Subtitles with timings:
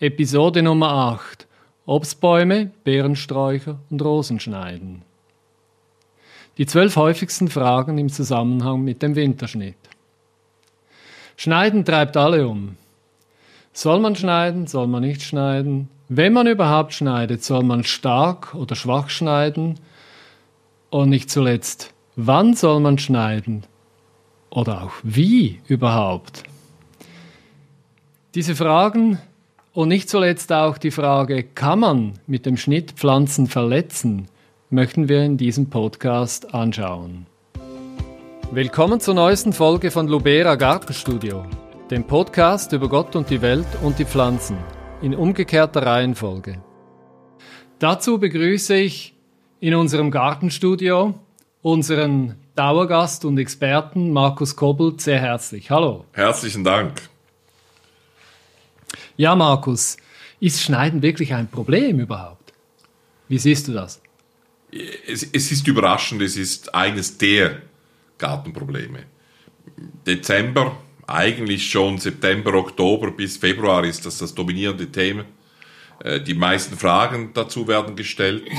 [0.00, 1.48] Episode Nummer 8.
[1.84, 5.02] Obstbäume, Beerensträucher und Rosenschneiden.
[6.56, 9.74] Die zwölf häufigsten Fragen im Zusammenhang mit dem Winterschnitt.
[11.36, 12.76] Schneiden treibt alle um.
[13.72, 15.88] Soll man schneiden, soll man nicht schneiden?
[16.08, 19.80] Wenn man überhaupt schneidet, soll man stark oder schwach schneiden?
[20.90, 23.64] Und nicht zuletzt, wann soll man schneiden?
[24.50, 26.44] Oder auch wie überhaupt?
[28.36, 29.18] Diese Fragen
[29.78, 34.26] und nicht zuletzt auch die Frage, kann man mit dem Schnitt Pflanzen verletzen,
[34.70, 37.26] möchten wir in diesem Podcast anschauen.
[38.50, 41.46] Willkommen zur neuesten Folge von Lubera Gartenstudio,
[41.92, 44.56] dem Podcast über Gott und die Welt und die Pflanzen,
[45.00, 46.60] in umgekehrter Reihenfolge.
[47.78, 49.14] Dazu begrüße ich
[49.60, 51.14] in unserem Gartenstudio
[51.62, 55.70] unseren Dauergast und Experten Markus Kobbelt sehr herzlich.
[55.70, 56.04] Hallo.
[56.14, 56.94] Herzlichen Dank.
[59.18, 59.96] Ja, Markus,
[60.38, 62.52] ist Schneiden wirklich ein Problem überhaupt?
[63.26, 64.00] Wie siehst du das?
[64.70, 67.62] Es, es ist überraschend, es ist eines der
[68.16, 69.06] Gartenprobleme.
[70.06, 70.76] Dezember,
[71.08, 75.24] eigentlich schon September, Oktober bis Februar ist das das dominierende Thema.
[76.02, 78.44] Äh, die meisten Fragen dazu werden gestellt.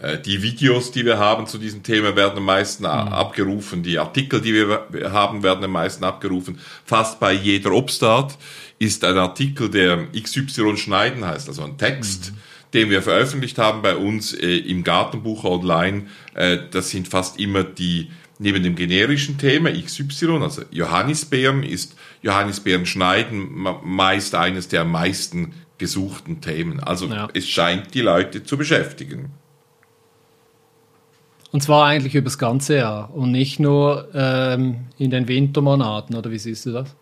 [0.00, 2.90] Äh, die Videos, die wir haben zu diesem Thema, werden am meisten mhm.
[2.90, 3.82] abgerufen.
[3.82, 6.60] Die Artikel, die wir haben, werden am meisten abgerufen.
[6.84, 8.38] Fast bei jeder Obstart
[8.78, 12.30] ist ein Artikel, der XY schneiden heißt, also ein Text.
[12.30, 12.38] Mhm
[12.74, 16.06] den wir veröffentlicht haben bei uns äh, im Gartenbuch online.
[16.34, 22.86] Äh, das sind fast immer die, neben dem generischen Thema XY, also Johannisbeeren, ist Johannisbeeren
[22.86, 26.80] schneiden meist eines der am meisten gesuchten Themen.
[26.80, 27.28] Also ja.
[27.32, 29.30] es scheint die Leute zu beschäftigen.
[31.50, 36.30] Und zwar eigentlich über das ganze Jahr und nicht nur ähm, in den Wintermonaten, oder
[36.30, 36.94] wie siehst du das?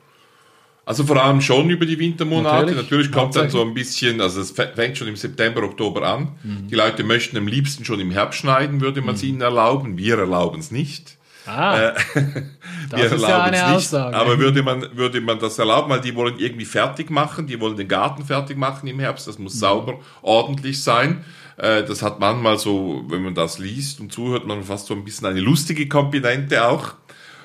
[0.84, 2.66] Also vor allem schon über die Wintermonate.
[2.66, 6.36] Natürlich, Natürlich kommt dann so ein bisschen, also es fängt schon im September, Oktober an.
[6.44, 6.68] Mhm.
[6.68, 9.30] Die Leute möchten am liebsten schon im Herbst schneiden, würde man es mhm.
[9.30, 9.98] ihnen erlauben.
[9.98, 11.18] Wir erlauben es nicht.
[11.46, 11.94] Ah, äh,
[12.90, 14.16] das ist ja eine nicht, Aussage.
[14.16, 17.76] Aber würde man, würde man das erlauben, weil die wollen irgendwie fertig machen, die wollen
[17.76, 19.58] den Garten fertig machen im Herbst, das muss mhm.
[19.58, 21.24] sauber, ordentlich sein.
[21.56, 25.04] Äh, das hat manchmal so, wenn man das liest und zuhört, man fast so ein
[25.04, 26.94] bisschen eine lustige Komponente auch.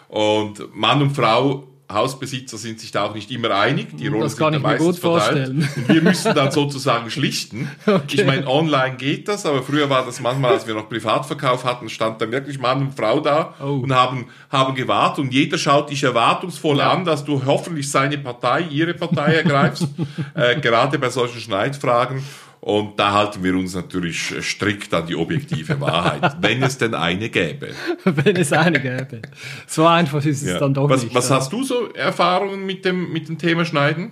[0.07, 3.97] Und Mann und Frau Hausbesitzer sind sich da auch nicht immer einig.
[3.97, 5.23] Die Rollen das kann sind ich mir gut verteilt.
[5.23, 5.69] vorstellen.
[5.75, 7.69] Und wir müssen dann sozusagen schlichten.
[7.91, 8.21] Okay.
[8.21, 11.89] Ich meine, online geht das, aber früher war das manchmal, als wir noch Privatverkauf hatten,
[11.89, 13.79] stand dann wirklich Mann und Frau da oh.
[13.83, 16.91] und haben, haben gewartet und jeder schaut dich erwartungsvoll ja.
[16.91, 19.87] an, dass du hoffentlich seine Partei, ihre Partei ergreifst,
[20.35, 22.23] äh, gerade bei solchen Schneidfragen.
[22.61, 27.29] Und da halten wir uns natürlich strikt an die objektive Wahrheit, wenn es denn eine
[27.29, 27.69] gäbe.
[28.03, 29.23] wenn es eine gäbe.
[29.65, 30.59] So einfach ist es ja.
[30.59, 31.15] dann doch was, nicht.
[31.15, 31.37] Was ja.
[31.37, 34.11] hast du so Erfahrungen mit dem, mit dem Thema Schneiden?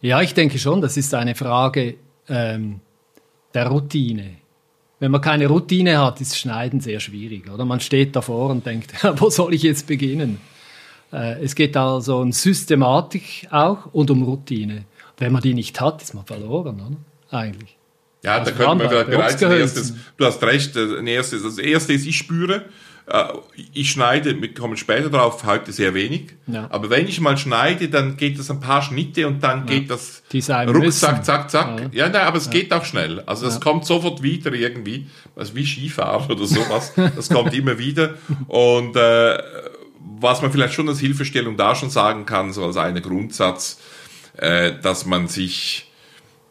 [0.00, 1.94] Ja, ich denke schon, das ist eine Frage
[2.28, 2.80] ähm,
[3.54, 4.38] der Routine.
[4.98, 7.48] Wenn man keine Routine hat, ist Schneiden sehr schwierig.
[7.48, 10.40] Oder man steht davor und denkt, wo soll ich jetzt beginnen?
[11.12, 14.86] Äh, es geht also um Systematik auch und um Routine.
[15.18, 17.38] Wenn man die nicht hat, ist man verloren, oder?
[17.38, 17.76] Eigentlich.
[18.22, 21.58] Ja, also da könnte man vielleicht bereits ein erstes, du hast recht, ein erstes, das
[21.58, 22.64] erste ist, ich spüre,
[23.06, 23.24] äh,
[23.72, 26.34] ich schneide, wir kommen später drauf, heute sehr wenig.
[26.46, 26.66] Ja.
[26.70, 29.64] Aber wenn ich mal schneide, dann geht das ein paar Schnitte und dann ja.
[29.74, 31.80] geht das rucksack, zack, zack.
[31.92, 33.20] Ja, ja nein, aber es geht auch schnell.
[33.20, 35.06] Also das kommt sofort wieder irgendwie.
[35.36, 36.92] Also wie Skifahren oder sowas.
[37.16, 38.14] das kommt immer wieder.
[38.48, 39.38] Und äh,
[40.18, 43.78] was man vielleicht schon als Hilfestellung da schon sagen kann, so als einen Grundsatz,
[44.38, 45.90] äh, dass man sich,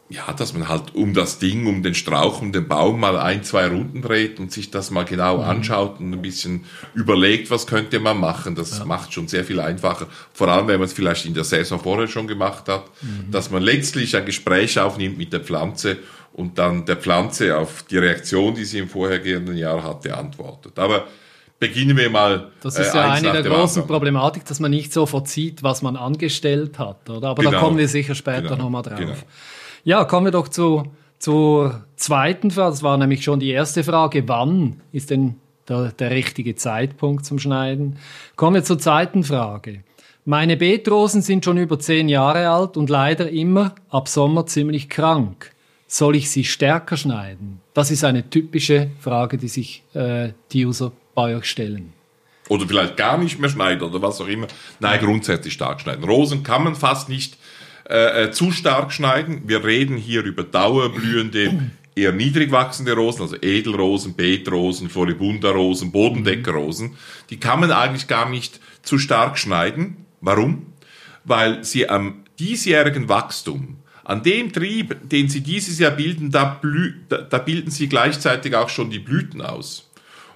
[0.09, 3.43] ja, dass man halt um das Ding, um den Strauch, um den Baum mal ein,
[3.43, 5.43] zwei Runden dreht und sich das mal genau mhm.
[5.43, 8.55] anschaut und ein bisschen überlegt, was könnte man machen.
[8.55, 8.85] Das ja.
[8.85, 10.07] macht schon sehr viel einfacher.
[10.33, 13.31] Vor allem, wenn man es vielleicht in der Saison vorher schon gemacht hat, mhm.
[13.31, 15.97] dass man letztlich ein Gespräch aufnimmt mit der Pflanze
[16.33, 20.77] und dann der Pflanze auf die Reaktion, die sie im vorhergehenden Jahr hatte, antwortet.
[20.77, 21.07] Aber
[21.59, 22.51] beginnen wir mal.
[22.61, 23.87] Das ist äh, ja eine der großen anderen.
[23.87, 27.29] Problematik, dass man nicht sofort sieht, was man angestellt hat, oder?
[27.29, 27.51] Aber genau.
[27.51, 28.63] da kommen wir sicher später genau.
[28.63, 28.99] nochmal drauf.
[28.99, 29.13] Genau.
[29.83, 32.71] Ja, kommen wir doch zu, zur zweiten Frage.
[32.71, 34.27] Das war nämlich schon die erste Frage.
[34.27, 35.35] Wann ist denn
[35.67, 37.97] der, der richtige Zeitpunkt zum Schneiden?
[38.35, 39.83] Kommen wir zur zweiten Frage.
[40.27, 45.51] Meine Beetrosen sind schon über zehn Jahre alt und leider immer ab Sommer ziemlich krank.
[45.87, 47.61] Soll ich sie stärker schneiden?
[47.75, 51.93] Das ist eine typische Frage, die sich äh, die User bei.
[52.47, 54.47] Oder vielleicht gar nicht mehr schneiden oder was auch immer.
[54.79, 56.03] Nein, grundsätzlich stark schneiden.
[56.03, 57.37] Rosen kann man fast nicht
[57.89, 59.43] äh, äh zu stark schneiden.
[59.47, 66.95] Wir reden hier über dauerblühende, eher niedrig wachsende Rosen, also Edelrosen, Beetrosen, Floribunda-Rosen, Bodendeckerrosen.
[67.29, 70.05] Die kann man eigentlich gar nicht zu stark schneiden.
[70.21, 70.67] Warum?
[71.23, 76.93] Weil sie am diesjährigen Wachstum An dem Trieb, den Sie dieses Jahr bilden, da, blü
[77.09, 79.84] da, da bilden Sie gleichzeitig auch schon die Blüten aus.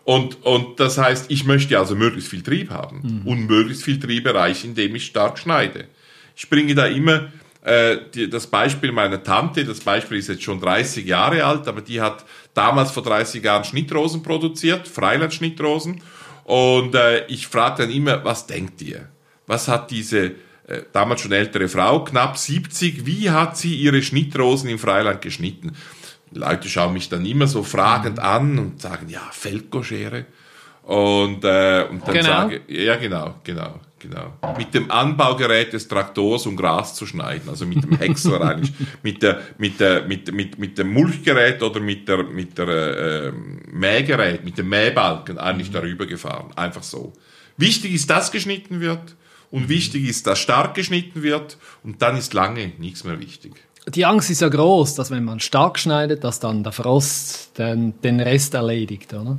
[0.09, 3.27] Und, und das heißt, ich möchte also möglichst viel Trieb haben mhm.
[3.27, 5.85] und möglichst viel Trieb erreichen, indem ich stark schneide.
[6.35, 7.27] Ich bringe da immer
[7.61, 11.81] äh, die, das Beispiel meiner Tante, das Beispiel ist jetzt schon 30 Jahre alt, aber
[11.81, 12.25] die hat
[12.56, 16.01] damals vor 30 Jahren Schnittrosen produziert, Freiland-Schnittrosen.
[16.44, 19.09] Und äh, ich frage dann immer, was denkt ihr?
[19.45, 20.31] Was hat diese
[20.65, 25.73] äh, damals schon ältere Frau, knapp 70, wie hat sie ihre Schnittrosen im Freiland geschnitten?
[26.31, 28.24] Leute schauen mich dann immer so fragend mhm.
[28.24, 30.26] an und sagen, ja, Feldkoschere.
[30.84, 32.24] Und, äh, und dann genau.
[32.24, 34.40] sage ja genau, genau, genau.
[34.58, 38.74] Mit dem Anbaugerät des Traktors, um Gras zu schneiden, also mit dem Häcksler eigentlich,
[39.04, 43.31] mit der, mit der, mit, mit, mit dem Mulchgerät oder mit der, mit der äh,
[43.72, 45.74] Mähgerät, mit dem Mähbalken eigentlich mhm.
[45.74, 47.14] darüber gefahren, einfach so.
[47.58, 49.16] Wichtig ist, dass geschnitten wird
[49.52, 49.70] und mhm.
[49.70, 53.54] wichtig ist, dass stark geschnitten wird und dann ist lange nichts mehr wichtig
[53.88, 58.00] die Angst ist ja groß, dass wenn man stark schneidet, dass dann der Frost den,
[58.02, 59.38] den Rest erledigt, oder?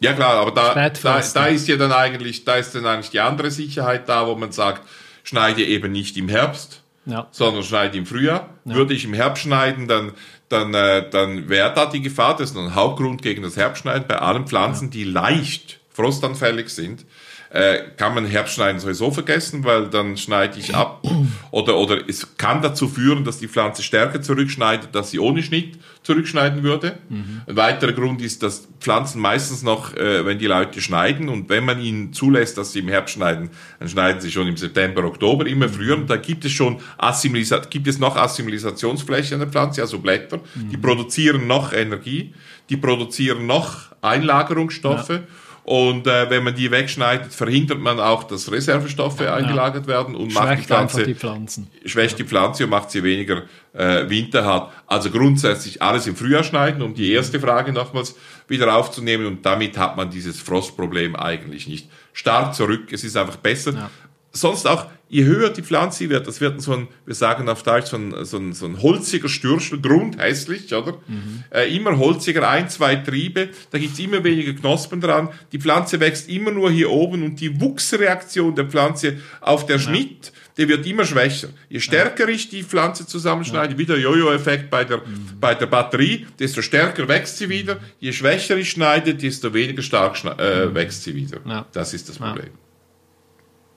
[0.00, 3.20] Ja klar, aber da, da, da ist ja dann eigentlich, da ist dann eigentlich die
[3.20, 4.82] andere Sicherheit da, wo man sagt,
[5.24, 7.26] schneide eben nicht im Herbst, ja.
[7.32, 8.48] sondern schneide im Frühjahr.
[8.64, 8.74] Ja.
[8.74, 10.12] Würde ich im Herbst schneiden, dann,
[10.48, 14.18] dann, äh, dann wäre da die Gefahr, das ist ein Hauptgrund gegen das Herbstschneiden bei
[14.18, 14.90] allen Pflanzen, ja.
[14.90, 17.04] die leicht frostanfällig sind,
[17.50, 21.02] äh, kann man Herbstschneiden sowieso vergessen, weil dann schneide ich ab.
[21.50, 25.78] Oder, oder es kann dazu führen, dass die Pflanze stärker zurückschneidet, dass sie ohne Schnitt
[26.02, 26.98] zurückschneiden würde.
[27.08, 27.42] Mhm.
[27.46, 31.64] Ein weiterer Grund ist, dass Pflanzen meistens noch, äh, wenn die Leute schneiden und wenn
[31.64, 33.50] man ihnen zulässt, dass sie im Herbst schneiden,
[33.80, 35.96] dann schneiden sie schon im September, Oktober, immer früher.
[35.96, 40.38] Und da gibt es schon Assimilisa gibt es noch Assimilisationsfläche an der Pflanze, also Blätter.
[40.38, 40.70] Mhm.
[40.70, 42.32] Die produzieren noch Energie,
[42.68, 45.10] die produzieren noch Einlagerungsstoffe.
[45.10, 45.20] Ja.
[45.64, 49.34] Und äh, wenn man die wegschneidet, verhindert man auch, dass Reservestoffe ja.
[49.34, 51.70] eingelagert werden und macht die Pflanze, die Pflanzen.
[51.84, 53.42] schwächt die Pflanze und macht sie weniger
[53.72, 54.72] äh, winterhart.
[54.86, 58.16] Also grundsätzlich alles im Frühjahr schneiden, um die erste Frage nochmals
[58.48, 59.26] wieder aufzunehmen.
[59.26, 62.92] Und damit hat man dieses Frostproblem eigentlich nicht stark zurück.
[62.92, 63.72] Es ist einfach besser.
[63.72, 63.90] Ja
[64.32, 67.86] sonst auch, je höher die Pflanze wird, das wird so ein, wir sagen auf Deutsch,
[67.86, 70.98] so ein, so ein, so ein holziger Stürschel, grundhässlich, oder?
[71.08, 71.42] Mhm.
[71.50, 75.28] Äh, immer holziger, ein, zwei Triebe, da gibt's immer weniger Knospen dran.
[75.50, 79.82] Die Pflanze wächst immer nur hier oben und die Wuchsreaktion der Pflanze auf der ja.
[79.82, 81.48] Schnitt, der wird immer schwächer.
[81.68, 82.34] Je stärker ja.
[82.34, 83.78] ich die Pflanze zusammenschneide, ja.
[83.78, 85.40] wieder Jojo-Effekt bei der, mhm.
[85.40, 87.78] bei der Batterie, desto stärker wächst sie wieder.
[87.98, 90.74] Je schwächer ich schneide, desto weniger stark äh, mhm.
[90.76, 91.66] wächst sie wieder.
[91.72, 92.50] Das ist das Problem.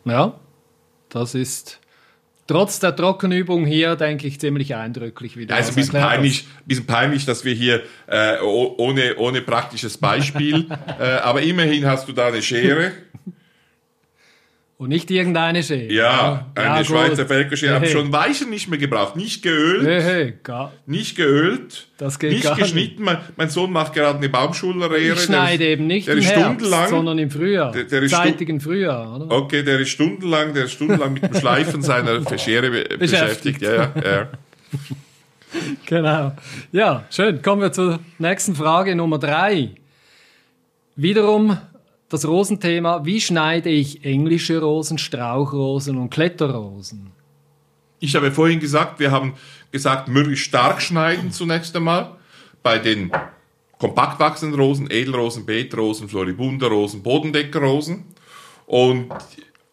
[0.06, 0.38] Ja,
[1.13, 1.80] das ist
[2.48, 5.38] trotz der Trockenübung hier, denke ich, ziemlich eindrücklich.
[5.38, 10.68] Wie also ein bisschen peinlich, bisschen peinlich, dass wir hier äh, ohne, ohne praktisches Beispiel,
[11.00, 12.92] äh, aber immerhin hast du da eine Schere.
[14.77, 15.93] Und nicht irgendeine Schere.
[15.93, 17.75] Ja, eine ja, Schweizer Felkerschere.
[17.75, 19.15] Habe schon Weichen nicht mehr gebraucht.
[19.15, 19.85] Nicht geölt.
[19.85, 20.67] Hey, hey.
[20.87, 21.87] Nicht geölt.
[21.97, 23.03] Das geht nicht geschnitten.
[23.03, 24.97] Mein, mein, Sohn macht gerade eine Baumschullehre.
[24.97, 27.71] Ich schneide der, eben nicht der im Herbst, sondern im Frühjahr.
[27.71, 29.31] Der, der Zeitigen Frühjahr, oder?
[29.31, 32.99] Okay, der ist stundenlang, der ist stundenlang mit dem Schleifen seiner Schere beschäftigt.
[32.99, 33.61] beschäftigt.
[33.61, 34.27] Ja, ja, ja.
[35.85, 36.31] genau.
[36.71, 37.41] Ja, schön.
[37.41, 39.69] Kommen wir zur nächsten Frage Nummer drei.
[40.95, 41.57] Wiederum
[42.13, 47.12] das Rosenthema, wie schneide ich englische Rosen, Strauchrosen und Kletterrosen?
[48.00, 49.33] Ich habe vorhin gesagt, wir haben
[49.71, 52.11] gesagt, möglichst stark schneiden zunächst einmal.
[52.61, 53.11] Bei den
[53.80, 58.06] kompakt wachsenden Rosen, Edelrosen, Beetrosen, Floribunderrosen, Bodendeckerrosen.
[58.68, 59.11] Und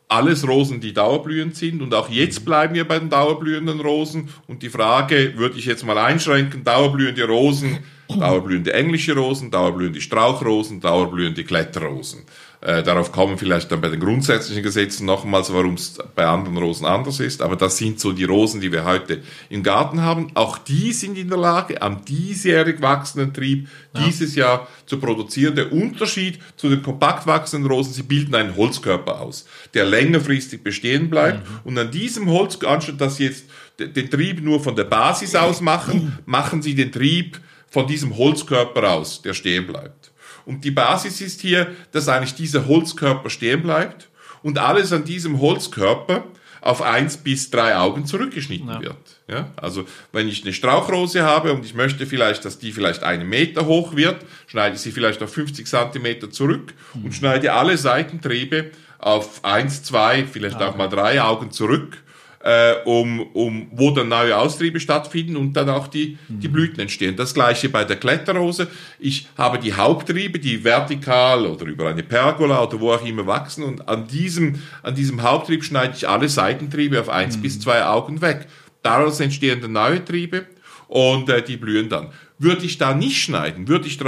[0.08, 1.82] alles Rosen, die dauerblühend sind.
[1.82, 4.28] Und auch jetzt bleiben wir bei den dauerblühenden Rosen.
[4.48, 7.78] Und die Frage würde ich jetzt mal einschränken, dauerblühende Rosen
[8.20, 12.24] dauerblühende englische Rosen, dauerblühende Strauchrosen, dauerblühende Kletterrosen.
[12.62, 16.84] Äh, darauf kommen vielleicht dann bei den grundsätzlichen Gesetzen nochmals, warum es bei anderen Rosen
[16.84, 17.40] anders ist.
[17.40, 20.30] Aber das sind so die Rosen, die wir heute im Garten haben.
[20.34, 24.04] Auch die sind in der Lage, am diesjährig wachsenden Trieb ja.
[24.04, 25.56] dieses Jahr zu produzieren.
[25.56, 31.08] Der Unterschied zu den kompakt wachsenden Rosen, sie bilden einen Holzkörper aus, der längerfristig bestehen
[31.08, 31.48] bleibt.
[31.48, 31.60] Mhm.
[31.64, 33.46] Und an diesem Holz, anstatt dass sie jetzt
[33.78, 37.40] den Trieb nur von der Basis aus machen, machen sie den Trieb
[37.70, 40.12] von diesem Holzkörper aus, der stehen bleibt.
[40.44, 44.08] Und die Basis ist hier, dass eigentlich dieser Holzkörper stehen bleibt
[44.42, 46.24] und alles an diesem Holzkörper
[46.60, 48.80] auf eins bis drei Augen zurückgeschnitten ja.
[48.80, 49.20] wird.
[49.28, 49.50] Ja?
[49.56, 53.66] Also wenn ich eine Strauchrose habe und ich möchte vielleicht, dass die vielleicht einen Meter
[53.66, 57.06] hoch wird, schneide ich sie vielleicht auf 50 Zentimeter zurück mhm.
[57.06, 60.64] und schneide alle Seitentriebe auf eins, zwei, vielleicht okay.
[60.64, 61.96] auch mal drei Augen zurück
[62.42, 66.52] äh, um, um, wo dann neue Austriebe stattfinden und dann auch die, die mhm.
[66.52, 67.16] Blüten entstehen.
[67.16, 68.68] Das gleiche bei der Kletterrose.
[68.98, 73.64] Ich habe die Haupttriebe, die vertikal oder über eine Pergola oder wo auch immer wachsen
[73.64, 77.42] und an diesem, an diesem Haupttrieb schneide ich alle Seitentriebe auf eins mhm.
[77.42, 78.46] bis zwei Augen weg.
[78.82, 80.46] daraus entstehen dann neue Triebe
[80.88, 82.08] und äh, die blühen dann.
[82.38, 83.98] Würde ich da nicht schneiden, würde ich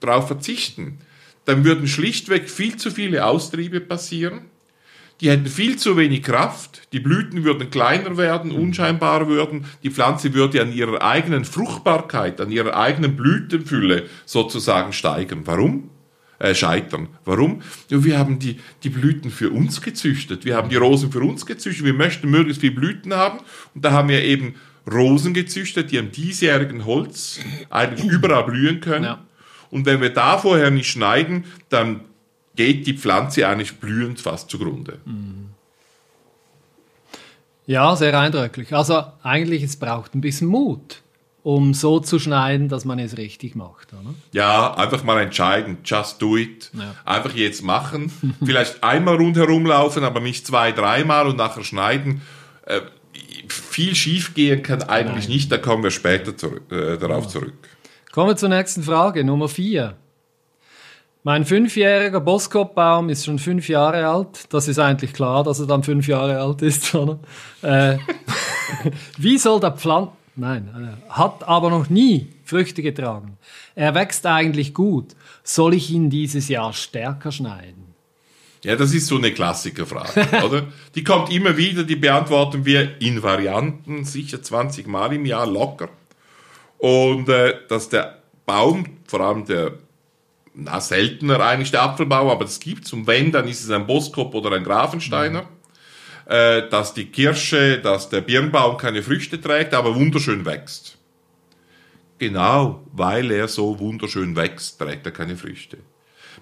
[0.00, 0.98] darauf verzichten,
[1.46, 4.42] dann würden schlichtweg viel zu viele Austriebe passieren.
[5.22, 10.34] Die hätten viel zu wenig Kraft, die Blüten würden kleiner werden, unscheinbar würden, die Pflanze
[10.34, 15.46] würde an ihrer eigenen Fruchtbarkeit, an ihrer eigenen Blütenfülle sozusagen steigen.
[15.46, 15.90] Warum?
[16.40, 17.06] Äh, scheitern.
[17.24, 17.62] Warum?
[17.88, 20.44] Ja, wir haben die, die Blüten für uns gezüchtet.
[20.44, 21.86] Wir haben die Rosen für uns gezüchtet.
[21.86, 23.38] Wir möchten möglichst viele Blüten haben.
[23.76, 24.56] Und da haben wir eben
[24.92, 27.38] Rosen gezüchtet, die am diesjährigen Holz
[27.70, 29.04] eigentlich überall blühen können.
[29.04, 29.24] Ja.
[29.70, 32.00] Und wenn wir da vorher nicht schneiden, dann
[32.56, 34.98] geht die Pflanze eigentlich blühend fast zugrunde.
[37.66, 38.74] Ja, sehr eindrücklich.
[38.74, 41.02] Also eigentlich, es braucht ein bisschen Mut,
[41.42, 43.92] um so zu schneiden, dass man es richtig macht.
[43.92, 44.14] Oder?
[44.32, 46.70] Ja, einfach mal entscheiden, just do it.
[46.74, 46.94] Ja.
[47.04, 48.12] Einfach jetzt machen.
[48.44, 52.22] Vielleicht einmal rundherum laufen, aber nicht zwei, dreimal und nachher schneiden.
[52.66, 52.80] Äh,
[53.48, 55.34] viel schief gehen kann eigentlich Nein.
[55.34, 57.30] nicht, da kommen wir später zurück, äh, darauf ja.
[57.30, 57.54] zurück.
[58.12, 59.96] Kommen wir zur nächsten Frage, Nummer vier.
[61.24, 64.52] Mein fünfjähriger Boskop-Baum ist schon fünf Jahre alt.
[64.52, 66.92] Das ist eigentlich klar, dass er dann fünf Jahre alt ist.
[66.96, 67.20] Oder?
[67.62, 67.98] Äh,
[69.18, 70.10] wie soll der Pflanz...
[70.34, 73.36] Nein, äh, hat aber noch nie Früchte getragen.
[73.74, 75.14] Er wächst eigentlich gut.
[75.44, 77.94] Soll ich ihn dieses Jahr stärker schneiden?
[78.64, 80.64] Ja, das ist so eine Klassikerfrage, oder?
[80.94, 85.88] Die kommt immer wieder, die beantworten wir in Varianten, sicher 20 Mal im Jahr locker
[86.78, 89.72] und äh, dass der Baum, vor allem der
[90.54, 92.92] na, seltener eigentlich der Apfelbaum, aber das gibt's.
[92.92, 95.42] Und wenn, dann ist es ein Boskop oder ein Grafensteiner.
[95.42, 95.62] Mhm.
[96.26, 100.96] Äh, dass die Kirsche, dass der Birnbaum keine Früchte trägt, aber wunderschön wächst.
[102.18, 105.78] Genau, weil er so wunderschön wächst, trägt er keine Früchte.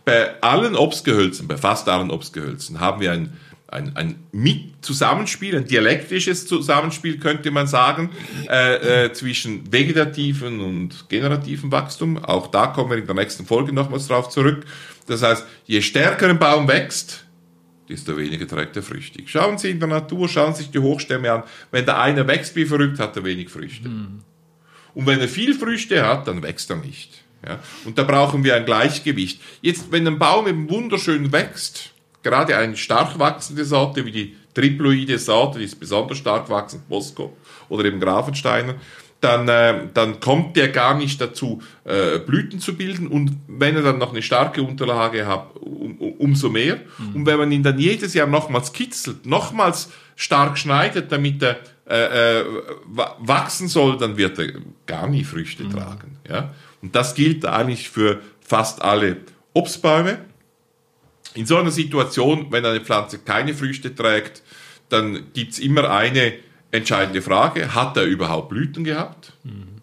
[0.05, 3.39] Bei allen Obstgehölzen, bei fast allen Obstgehölzen, haben wir ein
[3.71, 8.11] ein, ein Mit-Zusammenspiel, ein dialektisches Zusammenspiel, könnte man sagen,
[8.49, 12.19] äh, äh, zwischen vegetativen und generativen Wachstum.
[12.19, 14.65] Auch da kommen wir in der nächsten Folge nochmals drauf zurück.
[15.07, 17.25] Das heißt, je stärker ein Baum wächst,
[17.89, 19.23] desto weniger trägt er Früchte.
[19.27, 21.43] Schauen Sie in der Natur, schauen Sie sich die Hochstämme an.
[21.71, 23.89] Wenn der eine wächst wie verrückt, hat er wenig Früchte.
[23.89, 24.21] Mhm.
[24.95, 27.23] Und wenn er viel Früchte hat, dann wächst er nicht.
[27.47, 27.61] Ja?
[27.85, 29.41] Und da brauchen wir ein Gleichgewicht.
[29.63, 31.90] Jetzt, wenn ein Baum eben wunderschön wächst,
[32.23, 37.37] gerade eine stark wachsende Sorte wie die triploide Sorte, die ist besonders stark wachsend, Bosco
[37.69, 38.75] oder eben Grafensteiner,
[39.21, 43.07] dann, äh, dann kommt der gar nicht dazu, äh, Blüten zu bilden.
[43.07, 46.81] Und wenn er dann noch eine starke Unterlage hat, um, umso mehr.
[46.99, 47.17] Mhm.
[47.17, 52.41] Und wenn man ihn dann jedes Jahr nochmals kitzelt, nochmals stark schneidet, damit er äh,
[52.41, 52.45] äh,
[53.19, 54.53] wachsen soll, dann wird er
[54.87, 55.71] gar nie Früchte mhm.
[55.71, 56.19] tragen.
[56.29, 56.55] Ja?
[56.81, 59.19] Und das gilt eigentlich für fast alle
[59.53, 60.19] Obstbäume.
[61.35, 64.43] In so einer Situation, wenn eine Pflanze keine Früchte trägt,
[64.89, 66.35] dann gibt's immer eine
[66.71, 69.33] entscheidende Frage, hat er überhaupt Blüten gehabt?
[69.45, 69.81] Mhm.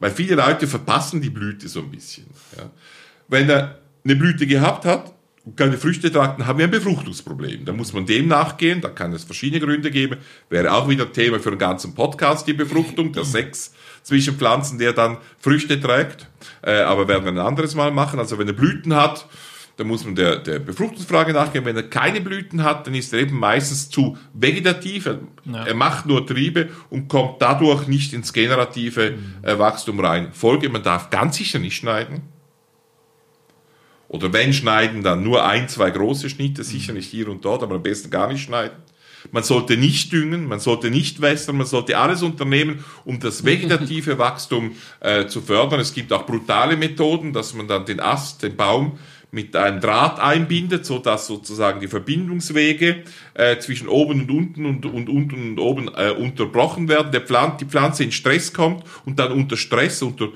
[0.00, 2.26] Weil viele Leute verpassen die Blüte so ein bisschen.
[2.56, 2.70] Ja.
[3.28, 5.12] Wenn er eine Blüte gehabt hat
[5.44, 7.64] und keine Früchte tragt, dann haben wir ein Befruchtungsproblem.
[7.64, 10.18] Da muss man dem nachgehen, da kann es verschiedene Gründe geben.
[10.50, 14.92] Wäre auch wieder Thema für einen ganzen Podcast, die Befruchtung, der Sex zwischen Pflanzen, der
[14.92, 16.28] dann Früchte trägt.
[16.62, 18.18] Äh, aber werden wir ein anderes Mal machen.
[18.20, 19.26] Also wenn er Blüten hat,
[19.78, 21.64] da muss man der, der Befruchtungsfrage nachgehen.
[21.64, 25.06] Wenn er keine Blüten hat, dann ist er eben meistens zu vegetativ.
[25.06, 25.66] Er, ja.
[25.66, 29.58] er macht nur Triebe und kommt dadurch nicht ins generative mhm.
[29.58, 30.32] Wachstum rein.
[30.32, 32.22] Folge, man darf ganz sicher nicht schneiden.
[34.08, 37.76] Oder wenn schneiden, dann nur ein, zwei große Schnitte, sicher nicht hier und dort, aber
[37.76, 38.76] am besten gar nicht schneiden.
[39.30, 44.18] Man sollte nicht düngen, man sollte nicht wässern, man sollte alles unternehmen, um das vegetative
[44.18, 45.78] Wachstum äh, zu fördern.
[45.78, 48.98] Es gibt auch brutale Methoden, dass man dann den Ast, den Baum
[49.30, 53.04] mit einem Draht einbindet, so dass sozusagen die Verbindungswege
[53.34, 57.58] äh, zwischen oben und unten und, und unten und oben äh, unterbrochen werden, der Pflanze,
[57.64, 60.28] die Pflanze in Stress kommt und dann unter Stress, unter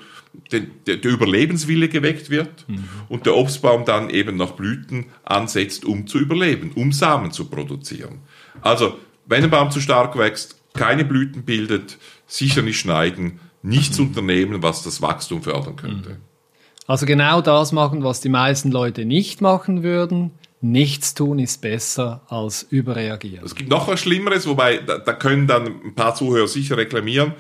[0.51, 2.85] den, der, der Überlebenswille geweckt wird mhm.
[3.09, 8.21] und der Obstbaum dann eben noch Blüten ansetzt, um zu überleben, um Samen zu produzieren.
[8.61, 14.09] Also, wenn ein Baum zu stark wächst, keine Blüten bildet, sicher nicht schneiden, nichts mhm.
[14.09, 16.11] unternehmen, was das Wachstum fördern könnte.
[16.11, 16.32] Mhm.
[16.87, 20.33] Also genau das machen, was die meisten Leute nicht machen würden.
[20.61, 23.45] Nichts tun ist besser als überreagieren.
[23.45, 27.35] Es gibt noch was Schlimmeres, wobei da, da können dann ein paar Zuhörer sicher reklamieren.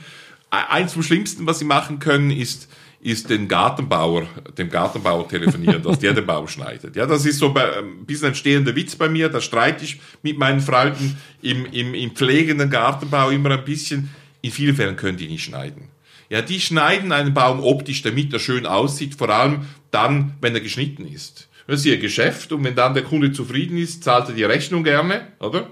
[0.50, 2.68] Eins vom Schlimmsten, was sie machen können, ist,
[3.00, 4.26] ist den Gartenbauer,
[4.58, 6.94] dem Gartenbauer telefonieren, dass der den Baum schneidet.
[6.94, 9.28] Ja, das ist so bei, ein bisschen ein stehender Witz bei mir.
[9.28, 14.10] Da streite ich mit meinen Freunden im, im, im pflegenden Gartenbau immer ein bisschen.
[14.40, 15.88] In vielen Fällen können die nicht schneiden.
[16.32, 20.62] Ja, die schneiden einen Baum optisch, damit er schön aussieht, vor allem dann, wenn er
[20.62, 21.50] geschnitten ist.
[21.66, 24.82] Das ist ihr Geschäft und wenn dann der Kunde zufrieden ist, zahlt er die Rechnung
[24.82, 25.68] gerne, oder?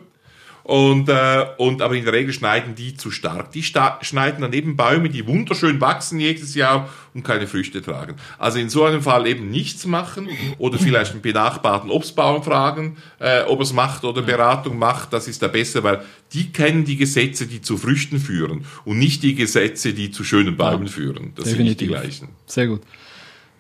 [0.63, 3.53] Und, äh, und aber in der Regel schneiden die zu stark.
[3.53, 8.17] Die schneiden daneben Bäume, die wunderschön wachsen jedes Jahr und keine Früchte tragen.
[8.39, 13.43] Also in so einem Fall eben nichts machen oder vielleicht einen benachbarten Obstbauern fragen, äh,
[13.43, 15.13] ob er es macht oder Beratung macht.
[15.13, 16.03] Das ist da besser, weil
[16.33, 20.57] die kennen die Gesetze, die zu Früchten führen und nicht die Gesetze, die zu schönen
[20.57, 21.33] Bäumen ja, führen.
[21.35, 21.57] Das definitiv.
[21.57, 22.29] sind nicht die gleichen.
[22.47, 22.83] Sehr gut.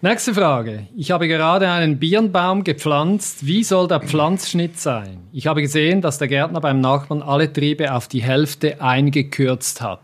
[0.03, 0.87] Nächste Frage.
[0.97, 3.45] Ich habe gerade einen Birnbaum gepflanzt.
[3.45, 5.29] Wie soll der Pflanzschnitt sein?
[5.31, 10.01] Ich habe gesehen, dass der Gärtner beim Nachbarn alle Triebe auf die Hälfte eingekürzt hat.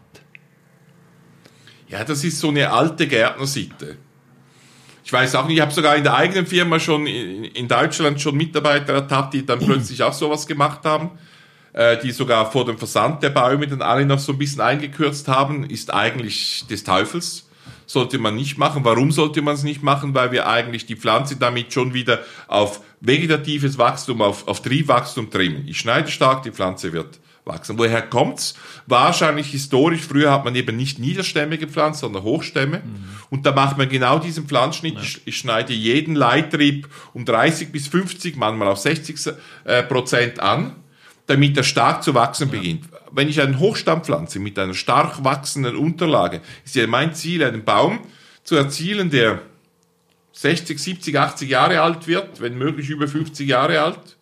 [1.89, 3.97] Ja, das ist so eine alte Gärtnersitte.
[5.03, 8.37] Ich weiß auch nicht, ich habe sogar in der eigenen Firma schon in Deutschland schon
[8.37, 11.13] Mitarbeiter ertappt, die dann plötzlich auch sowas gemacht haben,
[11.73, 15.27] äh, die sogar vor dem Versand der Bäume dann alle noch so ein bisschen eingekürzt
[15.27, 17.47] haben, ist eigentlich des Teufels
[17.87, 18.85] sollte man nicht machen.
[18.85, 20.15] Warum sollte man es nicht machen?
[20.15, 25.67] Weil wir eigentlich die Pflanze damit schon wieder auf vegetatives Wachstum, auf, auf Triebwachstum trimmen.
[25.69, 27.79] Ich schneide stark, die Pflanze wird wachsen.
[27.79, 28.55] Woher kommt's?
[28.87, 30.03] Wahrscheinlich historisch.
[30.03, 32.79] Früher hat man eben nicht Niederstämme gepflanzt, sondern Hochstämme.
[32.79, 33.05] Mhm.
[33.31, 34.97] Und da macht man genau diesen Pflanzschnitt.
[34.97, 35.01] Ja.
[35.01, 40.75] Ich, ich, schneide jeden Leittrieb um 30 bis 50, manchmal auf 60 äh, Prozent an,
[41.27, 42.59] damit er stark zu wachsen ja.
[42.59, 42.85] beginnt
[43.17, 47.65] wenn ich einen Hochstamm pflanze mit einer stark wachsenden Unterlage, ist ja mein Ziel, einen
[47.65, 48.01] Baum
[48.45, 49.41] zu erzielen, der
[50.33, 54.17] 60, 70, 80 Jahre alt wird, wenn möglich über 50 Jahre alt,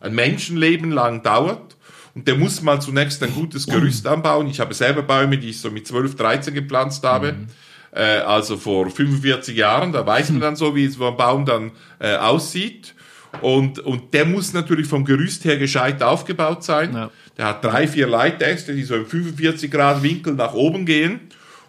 [0.00, 1.76] ein Menschenleben lang dauert.
[2.14, 4.48] Und der muss mal zunächst ein gutes Gerüst anbauen.
[4.48, 7.32] Ich habe selber Bäume, die ich so mit 12, 13 gepflanzt habe.
[7.32, 7.46] Mhm.
[7.92, 9.92] Äh, also vor 45 Jahren.
[9.92, 12.94] Da weiß man dann so, wie so ein Baum dann äh, aussieht.
[13.40, 16.94] Und, und der muss natürlich vom Gerüst her gescheit aufgebaut sein.
[16.94, 17.10] Ja.
[17.36, 21.20] Der hat drei, vier Leitäste, die so im 45 Grad Winkel nach oben gehen.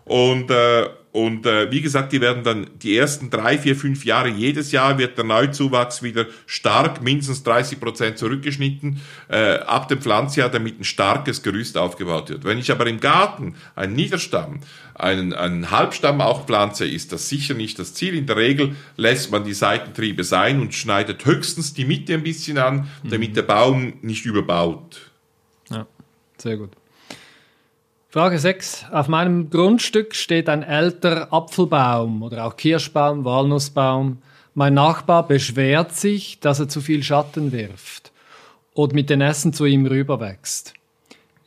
[0.06, 4.30] Und, äh, und äh, wie gesagt, die werden dann die ersten drei, vier, fünf Jahre,
[4.30, 10.50] jedes Jahr wird der Neuzuwachs wieder stark, mindestens 30 Prozent zurückgeschnitten, äh, ab dem Pflanzjahr,
[10.50, 12.44] damit ein starkes Gerüst aufgebaut wird.
[12.44, 14.60] Wenn ich aber im Garten einen Niederstamm,
[14.94, 18.14] einen, einen Halbstamm auch pflanze, ist das sicher nicht das Ziel.
[18.14, 22.60] In der Regel lässt man die Seitentriebe sein und schneidet höchstens die Mitte ein bisschen
[22.60, 23.36] an, damit mhm.
[23.36, 25.10] der Baum nicht überbaut.
[25.72, 25.88] Ja,
[26.38, 26.70] sehr gut.
[28.12, 28.86] Frage 6.
[28.92, 34.18] Auf meinem Grundstück steht ein älterer Apfelbaum oder auch Kirschbaum, Walnussbaum.
[34.56, 38.12] Mein Nachbar beschwert sich, dass er zu viel Schatten wirft
[38.74, 40.74] und mit den Essen zu ihm rüberwächst.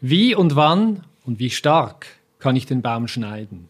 [0.01, 2.07] Wie und wann und wie stark
[2.39, 3.69] kann ich den Baum schneiden?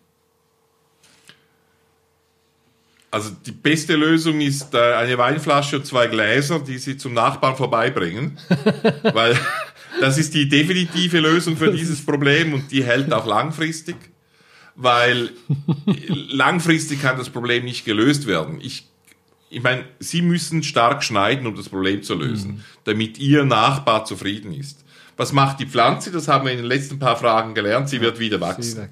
[3.10, 7.56] Also die beste Lösung ist äh, eine Weinflasche und zwei Gläser, die Sie zum Nachbarn
[7.56, 8.38] vorbeibringen,
[9.14, 9.38] weil
[10.02, 13.94] das ist die definitive Lösung für dieses Problem und die hält auch langfristig,
[14.74, 15.30] weil
[16.08, 18.58] langfristig kann das Problem nicht gelöst werden.
[18.60, 18.88] Ich,
[19.48, 22.64] ich meine, Sie müssen stark schneiden, um das Problem zu lösen, mhm.
[22.82, 24.84] damit Ihr Nachbar zufrieden ist.
[25.16, 26.10] Was macht die Pflanze?
[26.10, 27.88] Das haben wir in den letzten paar Fragen gelernt.
[27.88, 28.88] Sie wird wieder wachsen.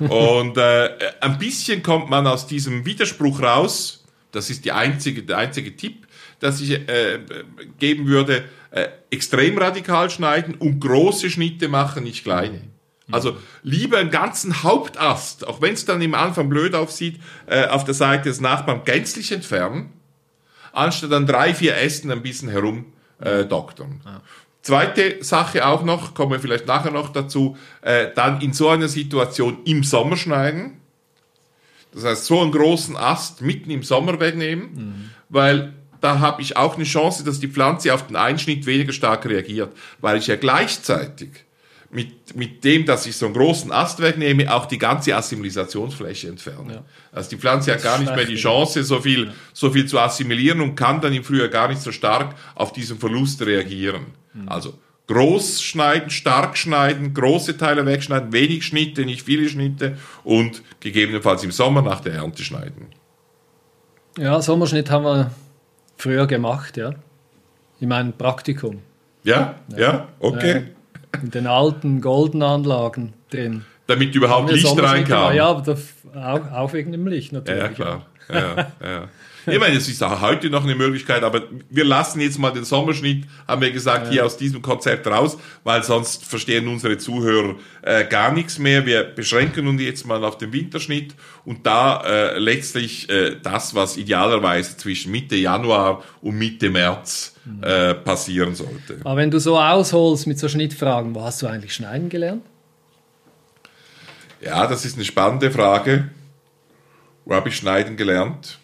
[0.00, 0.90] Und äh,
[1.20, 4.04] ein bisschen kommt man aus diesem Widerspruch raus.
[4.32, 6.06] Das ist die einzige, der einzige Tipp,
[6.40, 7.20] dass ich äh,
[7.78, 8.44] geben würde.
[8.74, 12.60] Äh, extrem radikal schneiden und große Schnitte machen, nicht kleine.
[13.08, 17.84] Also lieber einen ganzen Hauptast, auch wenn es dann im Anfang blöd aussieht, äh, auf
[17.84, 19.92] der Seite des Nachbarn gänzlich entfernen,
[20.72, 22.86] anstatt an drei, vier Ästen ein bisschen herum
[23.20, 24.00] äh, doktern.
[24.04, 24.22] Ja.
[24.62, 28.88] Zweite Sache auch noch, kommen wir vielleicht nachher noch dazu, äh, dann in so einer
[28.88, 30.80] Situation im Sommer schneiden.
[31.92, 35.10] Das heißt, so einen großen Ast mitten im Sommer wegnehmen, mhm.
[35.28, 39.24] weil da habe ich auch eine Chance, dass die Pflanze auf den Einschnitt weniger stark
[39.24, 41.30] reagiert, weil ich ja gleichzeitig
[41.90, 46.74] mit, mit dem, dass ich so einen großen Ast wegnehme, auch die ganze Assimilisationsfläche entferne.
[46.74, 46.84] Ja.
[47.10, 49.32] Also die Pflanze hat gar nicht mehr die Chance, so viel, ja.
[49.54, 52.98] so viel zu assimilieren und kann dann im Frühjahr gar nicht so stark auf diesen
[52.98, 54.06] Verlust reagieren.
[54.34, 54.48] Mhm.
[54.48, 54.74] Also
[55.06, 61.50] groß schneiden, stark schneiden, große Teile wegschneiden, wenig Schnitte, nicht viele Schnitte und gegebenenfalls im
[61.52, 62.88] Sommer nach der Ernte schneiden.
[64.18, 65.30] Ja, Sommerschnitt haben wir
[65.96, 66.94] früher gemacht, ja.
[67.80, 68.80] In meinem Praktikum.
[69.22, 70.64] Ja, ja, ja okay.
[71.14, 73.64] Ja, in den alten goldenen Anlagen drin.
[73.86, 75.34] Damit überhaupt Licht reinkam.
[75.34, 75.76] Ja, aber
[76.14, 77.62] auch, auch wegen dem Licht natürlich.
[77.62, 78.06] Ja, klar.
[78.32, 79.08] Ja, ja.
[79.46, 82.64] Ich meine, es ist auch heute noch eine Möglichkeit, aber wir lassen jetzt mal den
[82.64, 84.12] Sommerschnitt, haben wir gesagt, ja.
[84.12, 88.86] hier aus diesem Konzept raus, weil sonst verstehen unsere Zuhörer äh, gar nichts mehr.
[88.86, 93.96] Wir beschränken uns jetzt mal auf den Winterschnitt und da äh, letztlich äh, das, was
[93.96, 99.00] idealerweise zwischen Mitte Januar und Mitte März äh, passieren sollte.
[99.04, 102.42] Aber wenn du so ausholst mit so Schnittfragen, wo hast du eigentlich schneiden gelernt?
[104.40, 106.10] Ja, das ist eine spannende Frage.
[107.24, 108.58] Wo habe ich schneiden gelernt?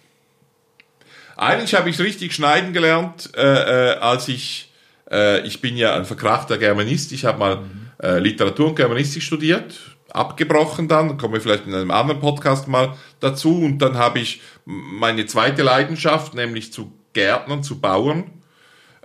[1.41, 4.71] Eigentlich habe ich richtig schneiden gelernt, äh, äh, als ich
[5.11, 7.13] Äh, ich bin ja ein verkrachter Germanist.
[7.13, 7.59] Ich habe mal
[8.03, 9.75] äh, Literatur und Germanistik studiert,
[10.11, 13.59] abgebrochen dann, kommen wir vielleicht in einem anderen Podcast mal dazu.
[13.59, 18.31] Und dann habe ich meine zweite Leidenschaft, nämlich zu Gärtnern, zu Bauern,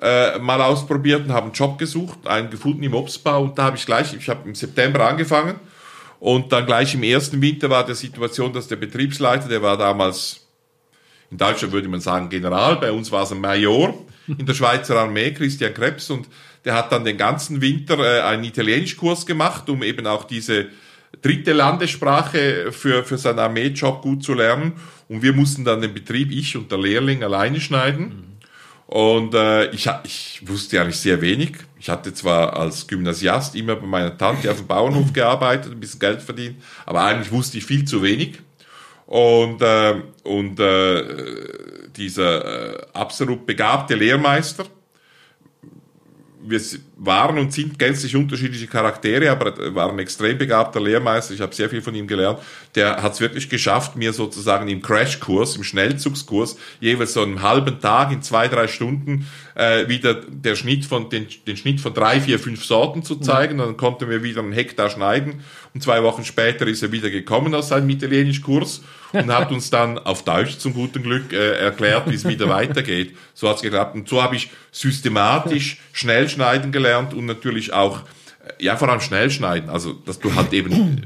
[0.01, 3.43] äh, mal ausprobiert und habe einen Job gesucht, einen gefunden im Obstbau.
[3.43, 5.55] Und da habe ich gleich, ich habe im September angefangen
[6.19, 10.44] und dann gleich im ersten Winter war der Situation, dass der Betriebsleiter, der war damals,
[11.35, 13.93] in Deutschland würde man sagen General, bei uns war es ein Major
[14.25, 16.29] in der Schweizer Armee, Christian Krebs, und
[16.63, 20.67] der hat dann den ganzen Winter äh, einen Italienischkurs gemacht, um eben auch diese
[21.21, 24.73] dritte Landessprache für, für seinen Armeejob gut zu lernen.
[25.09, 28.37] Und wir mussten dann den Betrieb, ich und der Lehrling, alleine schneiden.
[28.87, 31.57] Und äh, ich, ich wusste eigentlich sehr wenig.
[31.77, 35.99] Ich hatte zwar als Gymnasiast immer bei meiner Tante auf dem Bauernhof gearbeitet, ein bisschen
[35.99, 38.39] Geld verdient, aber eigentlich wusste ich viel zu wenig.
[39.05, 41.03] Und, äh, und äh,
[41.95, 44.65] dieser äh, absolut begabte Lehrmeister,
[46.47, 46.61] wir
[46.97, 51.33] waren und sind gänzlich unterschiedliche Charaktere, aber er war ein extrem begabter Lehrmeister.
[51.33, 52.39] Ich habe sehr viel von ihm gelernt.
[52.75, 57.79] Der hat es wirklich geschafft, mir sozusagen im Crashkurs, im Schnellzugskurs, jeweils so einen halben
[57.79, 62.21] Tag in zwei, drei Stunden äh, wieder der Schnitt von, den, den Schnitt von drei,
[62.21, 63.59] vier, fünf Sorten zu zeigen.
[63.59, 65.43] Und dann konnten wir wieder einen Hektar schneiden.
[65.75, 69.99] Und zwei Wochen später ist er wieder gekommen aus seinem Italienischkurs und hat uns dann
[69.99, 73.13] auf Deutsch zum guten Glück äh, erklärt, wie es wieder weitergeht.
[73.33, 73.93] So hat's geklappt.
[73.93, 78.03] Und so habe ich systematisch schnell schneiden gelernt und natürlich auch,
[78.57, 79.69] äh, ja, vor allem schnell schneiden.
[79.69, 81.05] Also, dass du halt eben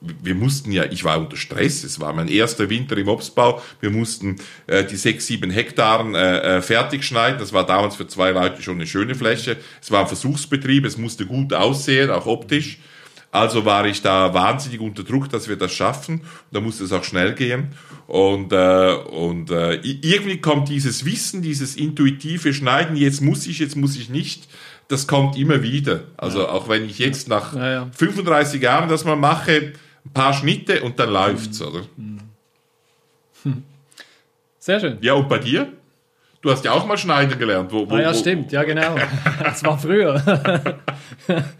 [0.00, 3.90] wir mussten ja, ich war unter Stress, es war mein erster Winter im Obstbau, wir
[3.90, 8.30] mussten äh, die sechs, sieben Hektaren äh, äh, fertig schneiden, das war damals für zwei
[8.30, 12.78] Leute schon eine schöne Fläche, es war ein Versuchsbetrieb, es musste gut aussehen, auch optisch,
[13.32, 17.04] also war ich da wahnsinnig unter Druck, dass wir das schaffen, da musste es auch
[17.04, 17.68] schnell gehen
[18.06, 23.76] und, äh, und äh, irgendwie kommt dieses Wissen, dieses intuitive Schneiden, jetzt muss ich, jetzt
[23.76, 24.48] muss ich nicht,
[24.88, 26.04] das kommt immer wieder.
[26.16, 26.48] Also ja.
[26.48, 27.90] auch wenn ich jetzt nach ja, ja.
[27.92, 29.72] 35 Jahren das mal mache,
[30.04, 31.82] ein paar Schnitte und dann läuft's, oder?
[31.96, 33.62] Hm.
[34.58, 34.98] Sehr schön.
[35.00, 35.72] Ja, und bei dir?
[36.42, 37.72] Du hast ja auch mal schneiden gelernt.
[37.72, 38.18] Wo, wo, ah, ja, wo?
[38.18, 38.96] stimmt, ja, genau.
[39.42, 40.22] das war früher.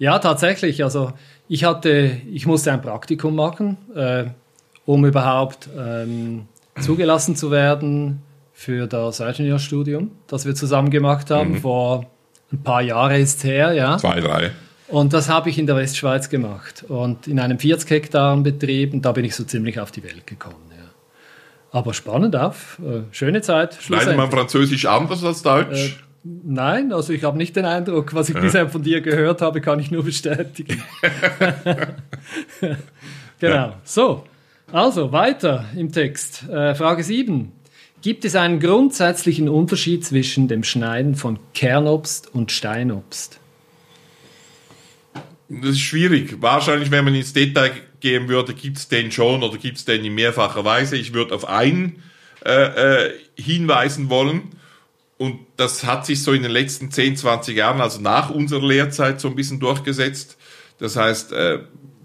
[0.00, 0.82] ja, tatsächlich.
[0.82, 1.12] Also,
[1.46, 4.24] ich hatte, ich musste ein Praktikum machen, äh,
[4.86, 6.48] um überhaupt ähm,
[6.80, 8.22] zugelassen zu werden
[8.54, 11.52] für das Ingenieurstudium, das wir zusammen gemacht haben.
[11.52, 11.60] Mhm.
[11.60, 12.06] Vor
[12.50, 13.98] ein paar Jahren ist her, ja.
[13.98, 14.50] Zwei, drei.
[14.88, 19.04] Und das habe ich in der Westschweiz gemacht und in einem 40 Hektar Betrieb und
[19.04, 20.70] da bin ich so ziemlich auf die Welt gekommen.
[20.70, 20.84] Ja.
[21.78, 23.78] Aber spannend auf, äh, schöne Zeit.
[23.80, 26.02] Schneidet man Französisch anders als Deutsch?
[26.22, 28.40] Nein, also ich habe nicht den Eindruck, was ich ja.
[28.42, 30.82] bisher von dir gehört habe, kann ich nur bestätigen.
[33.38, 33.80] genau, ja.
[33.84, 34.24] so.
[34.70, 36.48] Also weiter im Text.
[36.48, 37.52] Äh, Frage 7.
[38.02, 43.40] Gibt es einen grundsätzlichen Unterschied zwischen dem Schneiden von Kernobst und Steinobst?
[45.48, 46.36] Das ist schwierig.
[46.40, 50.04] Wahrscheinlich, wenn man ins Detail gehen würde, gibt es den schon oder gibt es den
[50.04, 50.96] in mehrfacher Weise.
[50.96, 52.02] Ich würde auf einen
[52.44, 54.42] äh, äh, hinweisen wollen.
[55.20, 59.20] Und das hat sich so in den letzten 10, 20 Jahren, also nach unserer Lehrzeit,
[59.20, 60.38] so ein bisschen durchgesetzt.
[60.78, 61.58] Das heißt, äh,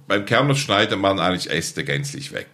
[0.05, 2.49] beim Kernobst schneidet man eigentlich Äste gänzlich weg.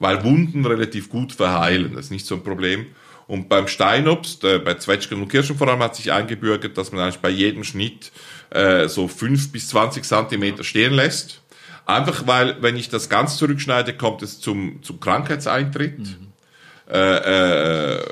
[0.00, 1.92] Weil Wunden relativ gut verheilen.
[1.94, 2.86] Das ist nicht so ein Problem.
[3.28, 7.02] Und beim Steinobst, äh, bei Zwetschgen und Kirschen vor allem, hat sich eingebürgert, dass man
[7.02, 8.10] eigentlich bei jedem Schnitt
[8.50, 11.42] äh, so 5 bis 20 Zentimeter stehen lässt.
[11.84, 16.00] Einfach weil, wenn ich das ganz zurückschneide, kommt es zum, zum Krankheitseintritt.
[16.00, 16.32] Mhm.
[16.90, 18.04] Äh, äh,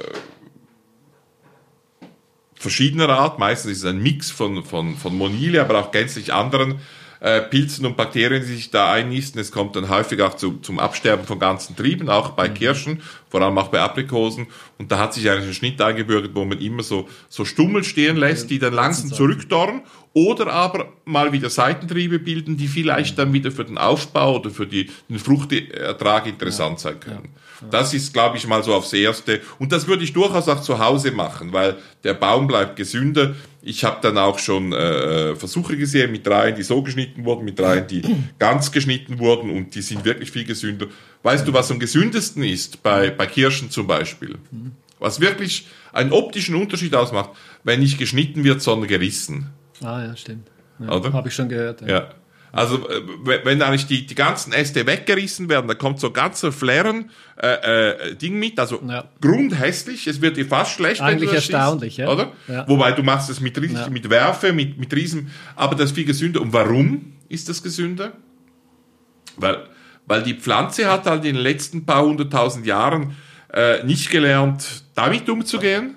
[2.65, 3.39] verschiedener Art.
[3.39, 6.81] Meistens ist es ein Mix von, von, von Monile, aber auch gänzlich anderen
[7.21, 9.39] äh, Pilzen und Bakterien, die sich da einnisten.
[9.39, 12.55] Es kommt dann häufig auch zu, zum Absterben von ganzen Trieben, auch bei mhm.
[12.55, 14.47] Kirschen, vor allem auch bei Aprikosen.
[14.79, 18.17] Und da hat sich eigentlich ein Schnitt eingebürgert, wo man immer so, so Stummel stehen
[18.17, 19.83] lässt, die dann langsam zurückdorren
[20.15, 24.67] oder aber mal wieder Seitentriebe bilden, die vielleicht dann wieder für den Aufbau oder für
[24.67, 27.29] die, den Fruchtertrag interessant sein können.
[27.71, 29.41] Das ist, glaube ich, mal so aufs Erste.
[29.59, 33.35] Und das würde ich durchaus auch zu Hause machen, weil der Baum bleibt gesünder.
[33.63, 37.61] Ich habe dann auch schon äh, Versuche gesehen mit Reihen, die so geschnitten wurden, mit
[37.61, 38.03] Reihen, die
[38.39, 40.87] ganz geschnitten wurden und die sind wirklich viel gesünder.
[41.23, 44.37] Weißt du, was am gesündesten ist bei, bei Kirschen zum Beispiel?
[44.99, 47.31] Was wirklich einen optischen Unterschied ausmacht,
[47.63, 49.51] wenn nicht geschnitten wird, sondern gerissen.
[49.83, 50.49] Ah ja, stimmt.
[50.79, 51.81] Ja, Habe ich schon gehört.
[51.83, 51.89] Ja.
[51.89, 52.09] ja.
[52.55, 53.03] Also äh,
[53.45, 58.15] wenn eigentlich die, die ganzen Äste weggerissen werden, da kommt so ganzer Flären äh, äh,
[58.15, 59.05] Ding mit, also ja.
[59.21, 61.01] grundhässlich, es wird dir fast schlecht.
[61.01, 62.13] Eigentlich erstaunlich, siehst, ja.
[62.13, 62.33] Oder?
[62.47, 62.69] Ja.
[62.69, 63.89] Wobei du machst es mit, ja.
[63.89, 66.41] mit Werfe, mit, mit Riesen, aber das ist viel gesünder.
[66.41, 68.13] Und warum ist das gesünder?
[69.37, 69.65] Weil,
[70.07, 73.17] weil die Pflanze hat halt in den letzten paar hunderttausend Jahren
[73.53, 75.97] äh, nicht gelernt, damit umzugehen.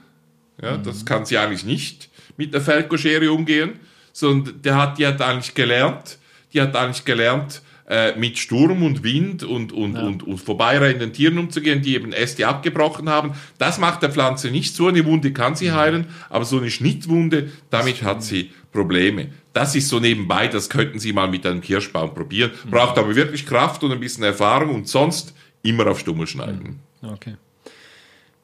[0.60, 0.84] Ja, mhm.
[0.84, 3.80] Das kann sie eigentlich nicht mit einer Feldkoschere umgehen,
[4.12, 6.18] sondern der hat, die hat eigentlich gelernt,
[6.58, 10.02] die hat eigentlich gelernt, äh, mit Sturm und Wind und, und, ja.
[10.02, 13.34] und, und vorbeirennenden Tieren umzugehen, die eben Äste abgebrochen haben.
[13.60, 14.88] Das macht der Pflanze nicht so.
[14.88, 19.30] Eine Wunde kann sie heilen, aber so eine Schnittwunde, damit hat sie Probleme.
[19.54, 22.52] Das ist so nebenbei, das könnten Sie mal mit einem Kirschbaum probieren.
[22.70, 26.80] Braucht aber wirklich Kraft und ein bisschen Erfahrung und sonst immer auf Stummel schneiden.
[27.02, 27.36] Okay.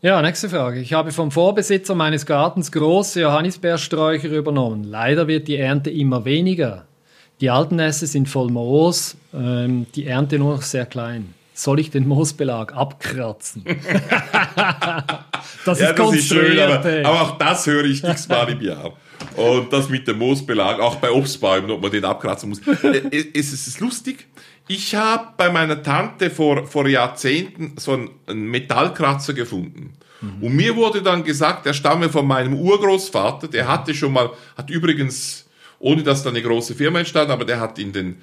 [0.02, 0.80] Ja, nächste Frage.
[0.80, 4.84] Ich habe vom Vorbesitzer meines Gartens große Johannisbeersträucher übernommen.
[4.84, 6.88] Leider wird die Ernte immer weniger.
[7.42, 11.34] Die alten Nässe sind voll Moos, ähm, die Ernte nur noch sehr klein.
[11.56, 13.64] Soll ich den Moosbelag abkratzen?
[15.66, 18.94] das, ja, ist das ist schön, aber, aber, auch das höre ich x-mal im Jahr.
[19.36, 22.62] Und das mit dem Moosbelag, auch bei Obstbäumen, ob man den abkratzen muss.
[22.84, 24.28] Äh, es ist lustig.
[24.68, 29.94] Ich habe bei meiner Tante vor, vor Jahrzehnten so einen Metallkratzer gefunden.
[30.22, 30.44] Mhm.
[30.44, 34.70] Und mir wurde dann gesagt, der stamme von meinem Urgroßvater, der hatte schon mal, hat
[34.70, 35.46] übrigens,
[35.84, 38.22] ohne dass da eine große Firma entstand, aber der hat in den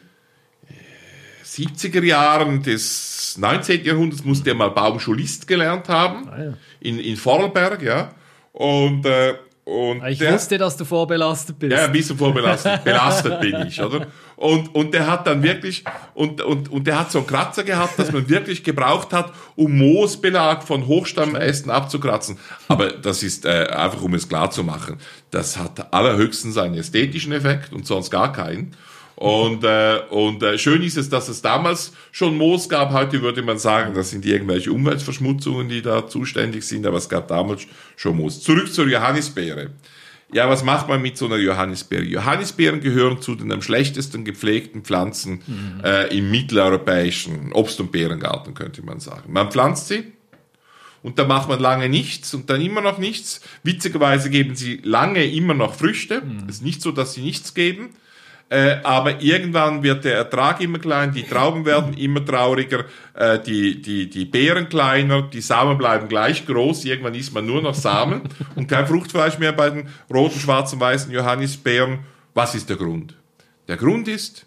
[1.45, 3.85] 70er äh, Jahren des 19.
[3.85, 6.27] Jahrhunderts musste er mal Baumschulist gelernt haben.
[6.29, 6.55] Ah, ja.
[6.81, 8.15] in, in Vorarlberg, ja.
[8.53, 11.73] Und äh, und ich der, wusste, dass du vorbelastet bist.
[11.73, 12.83] Ja, ein bisschen vorbelastet.
[12.85, 14.07] Belastet bin ich, oder?
[14.41, 17.99] Und, und der hat dann wirklich, und, und, und der hat so einen Kratzer gehabt,
[17.99, 22.39] dass man wirklich gebraucht hat, um Moosbelag von Hochstammästen abzukratzen.
[22.67, 24.97] Aber das ist äh, einfach, um es klar zu machen,
[25.31, 28.75] das hat allerhöchstens einen ästhetischen Effekt und sonst gar keinen.
[29.15, 32.95] Und, äh, und äh, schön ist es, dass es damals schon Moos gab.
[32.95, 37.29] Heute würde man sagen, das sind irgendwelche Umweltverschmutzungen, die da zuständig sind, aber es gab
[37.29, 38.41] damals schon Moos.
[38.41, 39.73] Zurück zur Johannisbeere.
[40.33, 42.05] Ja, was macht man mit so einer Johannisbeere?
[42.05, 45.85] Johannisbeeren gehören zu den am schlechtesten gepflegten Pflanzen mhm.
[45.85, 49.33] äh, im mitteleuropäischen Obst- und Beerengarten, könnte man sagen.
[49.33, 50.13] Man pflanzt sie,
[51.03, 53.41] und da macht man lange nichts und dann immer noch nichts.
[53.63, 56.21] Witzigerweise geben sie lange immer noch Früchte.
[56.21, 56.45] Mhm.
[56.49, 57.91] Es ist nicht so, dass sie nichts geben.
[58.53, 62.85] Äh, aber irgendwann wird der Ertrag immer klein, die Trauben werden immer trauriger,
[63.15, 67.63] äh, die, die, die Beeren kleiner, die Samen bleiben gleich groß, irgendwann isst man nur
[67.63, 68.23] noch Samen
[68.57, 72.01] und kein Fruchtfleisch mehr bei den roten, schwarzen, weißen Johannisbeeren.
[72.35, 73.15] Was ist der Grund?
[73.69, 74.47] Der Grund ist,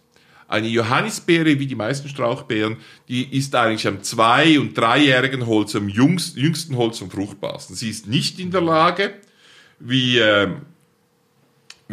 [0.49, 2.75] eine Johannisbeere, wie die meisten Strauchbeeren,
[3.07, 7.73] die ist eigentlich am zwei- und dreijährigen Holz, am jüngsten Holz am fruchtbarsten.
[7.73, 9.13] Sie ist nicht in der Lage,
[9.79, 10.49] wie äh,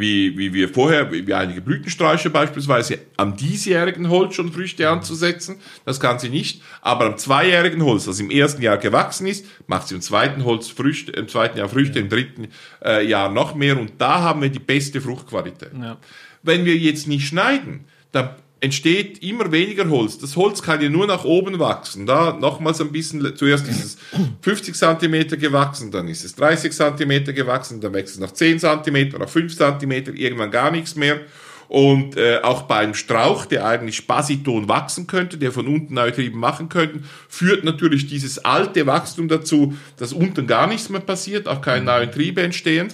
[0.00, 5.56] wie, wie wir vorher, wie einige Blütensträucher beispielsweise, am diesjährigen Holz schon Früchte anzusetzen.
[5.84, 6.62] Das kann sie nicht.
[6.80, 10.68] Aber am zweijährigen Holz, das im ersten Jahr gewachsen ist, macht sie im zweiten Holz
[10.68, 12.04] Früchte, im zweiten Jahr Früchte, ja.
[12.04, 12.48] im dritten
[12.84, 13.78] äh, Jahr noch mehr.
[13.78, 15.72] Und da haben wir die beste Fruchtqualität.
[15.80, 15.98] Ja.
[16.42, 20.18] Wenn wir jetzt nicht schneiden, dann entsteht immer weniger Holz.
[20.18, 22.06] Das Holz kann ja nur nach oben wachsen.
[22.06, 23.96] Da nochmals ein bisschen, zuerst ist es
[24.42, 29.18] 50 Zentimeter gewachsen, dann ist es 30 Zentimeter gewachsen, dann wächst es nach 10 Zentimeter,
[29.18, 31.20] nach 5 Zentimeter, irgendwann gar nichts mehr.
[31.68, 36.36] Und äh, auch beim Strauch, der eigentlich spasiton wachsen könnte, der von unten neue Triebe
[36.36, 41.62] machen könnte, führt natürlich dieses alte Wachstum dazu, dass unten gar nichts mehr passiert, auch
[41.62, 42.88] keine neuen Triebe entstehen.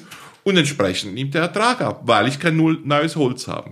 [0.44, 3.70] Und entsprechend nimmt der Ertrag ab, weil ich kein neues Holz habe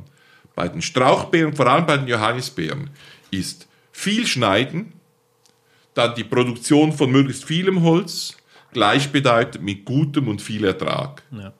[0.55, 2.91] bei den Strauchbeeren, vor allem bei den Johannisbeeren,
[3.31, 4.93] ist viel Schneiden,
[5.95, 8.37] dann die Produktion von möglichst vielem Holz,
[8.73, 11.23] gleichbedeutend mit gutem und viel Ertrag.
[11.31, 11.53] Ja.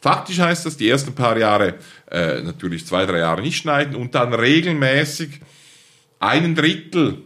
[0.00, 1.74] Faktisch heißt das, die ersten paar Jahre,
[2.10, 5.40] äh, natürlich zwei, drei Jahre nicht schneiden und dann regelmäßig
[6.18, 7.18] einen Drittel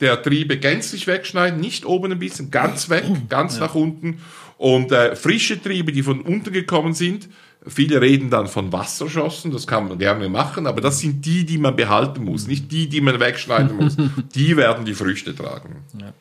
[0.00, 3.60] der Triebe gänzlich wegschneiden, nicht oben ein bisschen, ganz weg, ganz ja.
[3.66, 4.20] nach unten.
[4.56, 7.28] Und äh, frische Triebe, die von unten gekommen sind,
[7.66, 11.56] Viele reden dann von Wasserschossen, das kann man gerne machen, aber das sind die, die
[11.56, 13.96] man behalten muss, nicht die, die man wegschneiden muss.
[14.34, 15.76] Die werden die Früchte tragen.
[15.98, 16.12] Ja.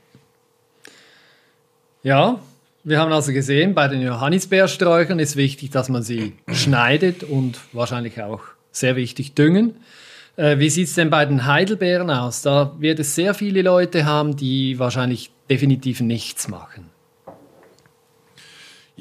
[2.04, 2.40] ja,
[2.86, 8.22] wir haben also gesehen, bei den Johannisbeersträuchern ist wichtig, dass man sie schneidet und wahrscheinlich
[8.22, 9.76] auch sehr wichtig düngen.
[10.36, 12.42] Äh, wie sieht es denn bei den Heidelbeeren aus?
[12.42, 16.93] Da wird es sehr viele Leute haben, die wahrscheinlich definitiv nichts machen.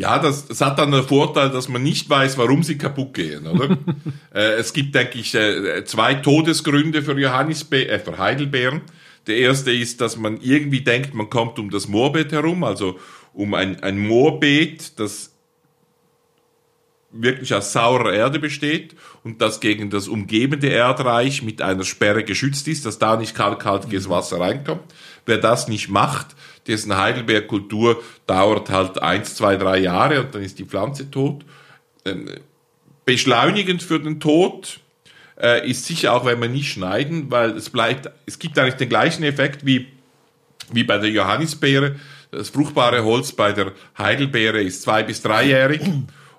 [0.03, 3.47] Ja, das, das hat dann den Vorteil, dass man nicht weiß, warum sie kaputt gehen,
[3.47, 3.79] oder?
[4.35, 8.81] äh, es gibt, denke ich, äh, zwei Todesgründe für Johannisbe äh, für Heidelbeeren.
[9.29, 12.99] Der erste ist, dass man irgendwie denkt, man kommt um das Moorbeet herum, also
[13.33, 15.37] um ein, ein Moorbeet, das
[17.13, 22.67] wirklich aus saurer Erde besteht und das gegen das umgebende Erdreich mit einer Sperre geschützt
[22.67, 24.83] ist, dass da nicht kalkhaltiges Wasser reinkommt.
[25.27, 26.35] Wer das nicht macht,
[26.67, 31.45] dessen Heidelbeerkultur dauert halt eins, zwei, drei Jahre und dann ist die Pflanze tot.
[32.05, 32.29] Ähm,
[33.05, 34.81] beschleunigend für den Tod
[35.41, 38.89] äh, ist sicher auch, wenn man nicht schneiden, weil es bleibt, es gibt eigentlich den
[38.89, 39.89] gleichen Effekt wie,
[40.73, 41.97] wie bei der Johannisbeere.
[42.31, 45.83] Das fruchtbare Holz bei der Heidelbeere ist zwei- bis dreijährig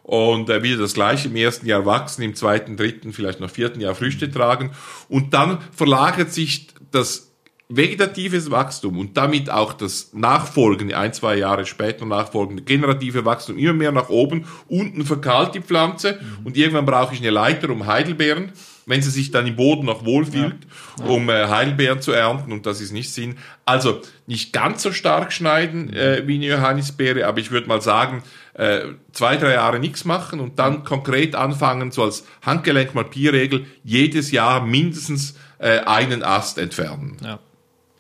[0.03, 3.79] und äh, wieder das gleiche im ersten Jahr wachsen, im zweiten, dritten, vielleicht noch vierten
[3.79, 4.71] Jahr Früchte tragen
[5.09, 7.33] und dann verlagert sich das
[7.75, 13.73] vegetatives Wachstum und damit auch das nachfolgende, ein, zwei Jahre später nachfolgende generative Wachstum immer
[13.73, 14.45] mehr nach oben.
[14.67, 16.45] Unten verkahlt die Pflanze mhm.
[16.45, 18.51] und irgendwann brauche ich eine Leiter um Heidelbeeren,
[18.86, 20.55] wenn sie sich dann im Boden noch wohlfühlt,
[20.99, 21.05] ja.
[21.05, 23.38] um äh, Heidelbeeren zu ernten und das ist nicht Sinn.
[23.65, 28.23] Also nicht ganz so stark schneiden äh, wie eine Johannisbeere, aber ich würde mal sagen,
[28.53, 28.81] äh,
[29.13, 35.36] zwei, drei Jahre nichts machen und dann konkret anfangen, so als Handgelenk-Malpierregel, jedes Jahr mindestens
[35.57, 37.17] äh, einen Ast entfernen.
[37.23, 37.39] Ja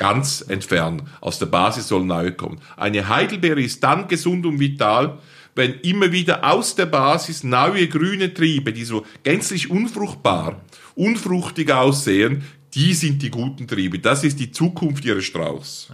[0.03, 1.03] ganz entfernen.
[1.21, 2.59] Aus der Basis soll neu kommen.
[2.75, 5.17] Eine Heidelbeere ist dann gesund und vital,
[5.55, 10.61] wenn immer wieder aus der Basis neue grüne Triebe, die so gänzlich unfruchtbar,
[10.95, 13.97] unfruchtig aussehen, die sind die guten Triebe.
[13.97, 15.89] Das ist die Zukunft ihres Strauchs.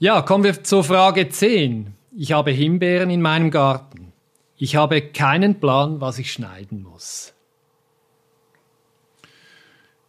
[0.00, 1.94] Ja, kommen wir zur Frage 10.
[2.16, 4.12] Ich habe Himbeeren in meinem Garten.
[4.56, 7.33] Ich habe keinen Plan, was ich schneiden muss.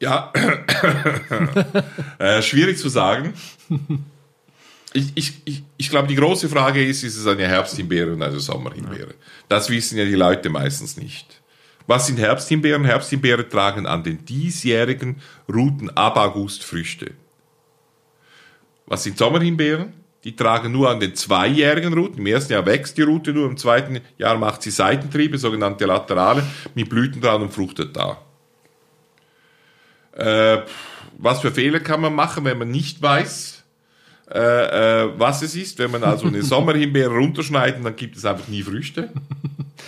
[0.05, 0.31] Ja,
[2.19, 3.33] äh, schwierig zu sagen.
[4.93, 8.39] Ich, ich, ich, ich glaube, die große Frage ist, ist es eine Herbsthimbeere oder eine
[8.39, 9.15] Sommerhimbeere?
[9.49, 11.41] Das wissen ja die Leute meistens nicht.
[11.87, 12.85] Was sind Herbsthimbeeren?
[12.85, 17.13] Herbsthimbeeren tragen an den diesjährigen Routen ab August Früchte.
[18.85, 19.91] Was sind Sommerhimbeeren?
[20.23, 22.19] Die tragen nur an den zweijährigen Routen.
[22.19, 26.43] Im ersten Jahr wächst die Route nur, im zweiten Jahr macht sie Seitentriebe, sogenannte Laterale,
[26.75, 28.19] mit Blüten dran und fruchtet da.
[30.15, 30.63] Äh,
[31.17, 33.63] was für Fehler kann man machen, wenn man nicht weiß,
[34.31, 34.39] äh,
[35.03, 35.77] äh, was es ist?
[35.79, 39.09] Wenn man also eine Sommerhimbeere runterschneidet, dann gibt es einfach nie Früchte.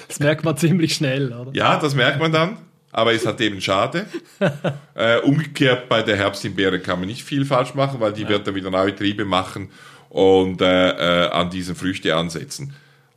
[0.07, 1.51] Das merkt man ziemlich schnell, oder?
[1.53, 2.57] Ja, das merkt man dann.
[2.91, 4.05] Aber es hat eben schade.
[4.95, 8.29] äh, umgekehrt bei der Herbsthimbeere kann man nicht viel falsch machen, weil die ja.
[8.29, 9.69] wird dann wieder neue Triebe machen
[10.09, 12.73] und äh, äh, an diesen Früchte ansetzen.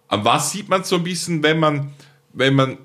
[0.09, 1.93] An was sieht man so ein bisschen, wenn man,
[2.33, 2.79] wenn man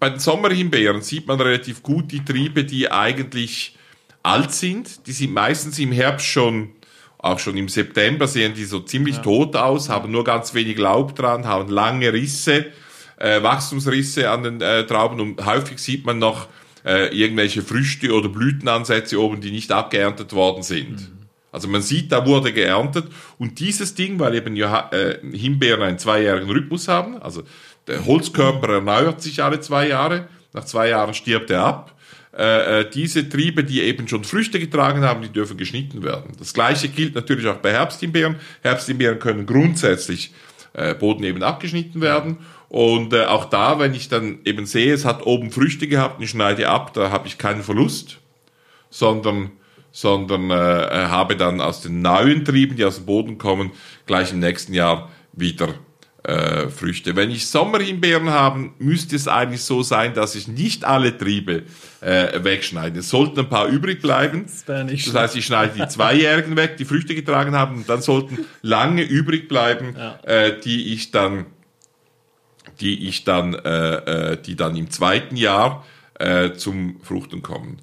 [0.00, 3.76] bei den Sommerhimbeeren sieht man relativ gut die Triebe, die eigentlich
[4.22, 5.06] alt sind.
[5.06, 6.70] Die sind meistens im Herbst schon,
[7.18, 9.22] auch schon im September sehen die so ziemlich ja.
[9.22, 12.66] tot aus, haben nur ganz wenig Laub dran, haben lange Risse,
[13.18, 16.48] äh, Wachstumsrisse an den äh, Trauben und häufig sieht man noch
[16.84, 20.92] äh, irgendwelche Früchte oder Blütenansätze oben, die nicht abgeerntet worden sind.
[20.92, 21.20] Mhm.
[21.52, 23.06] Also man sieht, da wurde geerntet
[23.38, 27.42] und dieses Ding, weil eben äh, Himbeeren einen zweijährigen Rhythmus haben, also
[27.86, 30.28] der Holzkörper erneuert sich alle zwei Jahre.
[30.52, 31.96] Nach zwei Jahren stirbt er ab.
[32.36, 36.32] Äh, äh, diese Triebe, die eben schon Früchte getragen haben, die dürfen geschnitten werden.
[36.38, 38.36] Das gleiche gilt natürlich auch bei Herbsthimbeeren.
[38.62, 40.32] Herbsthimbeeren können grundsätzlich
[40.72, 42.38] äh, Boden eben abgeschnitten werden.
[42.68, 46.24] Und äh, auch da, wenn ich dann eben sehe, es hat oben Früchte gehabt und
[46.24, 48.18] ich schneide ab, da habe ich keinen Verlust,
[48.90, 49.50] sondern
[49.92, 53.72] sondern äh, äh habe dann aus den neuen Trieben, die aus dem Boden kommen,
[54.06, 55.74] gleich im nächsten Jahr wieder
[56.22, 57.16] äh, Früchte.
[57.16, 61.62] Wenn ich Sommerhimbeeren habe, müsste es eigentlich so sein, dass ich nicht alle Triebe
[62.00, 63.00] äh, wegschneide.
[63.00, 64.44] Es sollten ein paar übrig bleiben.
[64.44, 68.44] Das, das heißt, ich schneide die Zweijährigen weg, die Früchte getragen haben, und dann sollten
[68.62, 70.18] lange übrig bleiben, ja.
[70.24, 71.46] äh, die ich dann,
[72.80, 75.86] die ich dann, äh, äh, die dann im zweiten Jahr
[76.18, 77.78] äh, zum Fruchten kommen.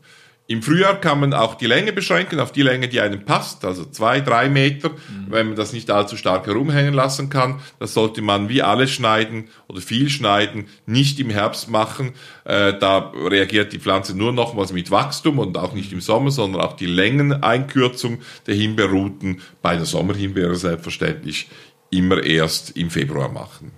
[0.49, 3.83] Im Frühjahr kann man auch die Länge beschränken auf die Länge, die einem passt, also
[3.83, 5.25] zwei, drei Meter, mhm.
[5.27, 7.60] wenn man das nicht allzu stark herumhängen lassen kann.
[7.79, 12.13] Das sollte man wie alles schneiden oder viel schneiden, nicht im Herbst machen.
[12.45, 16.62] Äh, da reagiert die Pflanze nur nochmals mit Wachstum und auch nicht im Sommer, sondern
[16.62, 21.49] auch die Längeneinkürzung der Himbeerruten bei der Sommerhimbeere selbstverständlich
[21.89, 23.73] immer erst im Februar machen.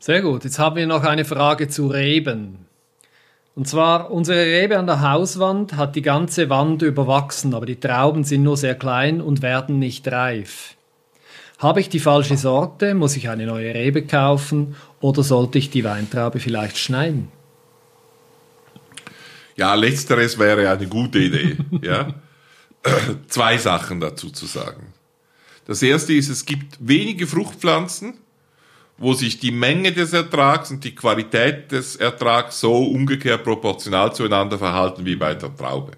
[0.00, 0.42] Sehr gut.
[0.42, 2.65] Jetzt haben wir noch eine Frage zu Reben.
[3.56, 8.22] Und zwar, unsere Rebe an der Hauswand hat die ganze Wand überwachsen, aber die Trauben
[8.22, 10.74] sind nur sehr klein und werden nicht reif.
[11.58, 15.84] Habe ich die falsche Sorte, muss ich eine neue Rebe kaufen oder sollte ich die
[15.84, 17.32] Weintraube vielleicht schneiden?
[19.56, 21.56] Ja, letzteres wäre eine gute Idee.
[21.80, 22.12] ja?
[23.26, 24.92] Zwei Sachen dazu zu sagen.
[25.64, 28.18] Das erste ist, es gibt wenige Fruchtpflanzen,
[28.98, 34.58] wo sich die Menge des Ertrags und die Qualität des Ertrags so umgekehrt proportional zueinander
[34.58, 35.92] verhalten wie bei der Traube.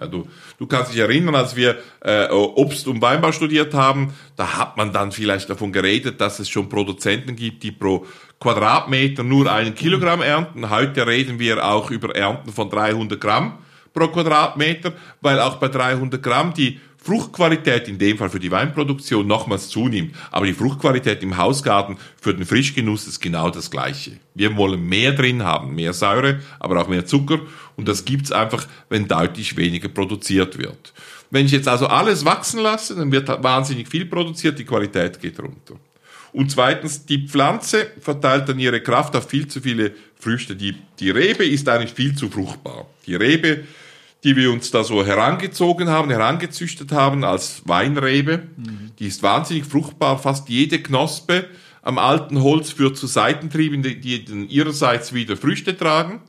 [0.00, 4.56] Ja, du, du kannst dich erinnern, als wir äh, Obst- und Weinbau studiert haben, da
[4.56, 8.06] hat man dann vielleicht davon geredet, dass es schon Produzenten gibt, die pro
[8.38, 10.70] Quadratmeter nur einen Kilogramm ernten.
[10.70, 13.58] Heute reden wir auch über Ernten von 300 Gramm
[13.92, 19.26] pro Quadratmeter, weil auch bei 300 Gramm die Fruchtqualität in dem Fall für die Weinproduktion
[19.26, 24.18] nochmals zunimmt, aber die Fruchtqualität im Hausgarten für den Frischgenuss ist genau das gleiche.
[24.34, 27.40] Wir wollen mehr drin haben, mehr Säure, aber auch mehr Zucker
[27.76, 30.92] und das gibt's einfach, wenn deutlich weniger produziert wird.
[31.30, 35.38] Wenn ich jetzt also alles wachsen lasse, dann wird wahnsinnig viel produziert, die Qualität geht
[35.38, 35.74] runter.
[36.32, 40.56] Und zweitens, die Pflanze verteilt dann ihre Kraft auf viel zu viele Früchte.
[40.56, 42.86] Die, die Rebe ist eigentlich viel zu fruchtbar.
[43.06, 43.64] Die Rebe,
[44.24, 48.90] die wir uns da so herangezogen haben, herangezüchtet haben als Weinrebe, mhm.
[48.98, 50.18] die ist wahnsinnig fruchtbar.
[50.18, 51.46] Fast jede Knospe
[51.82, 56.20] am alten Holz führt zu Seitentrieben, die, dann ihrerseits wieder Früchte tragen.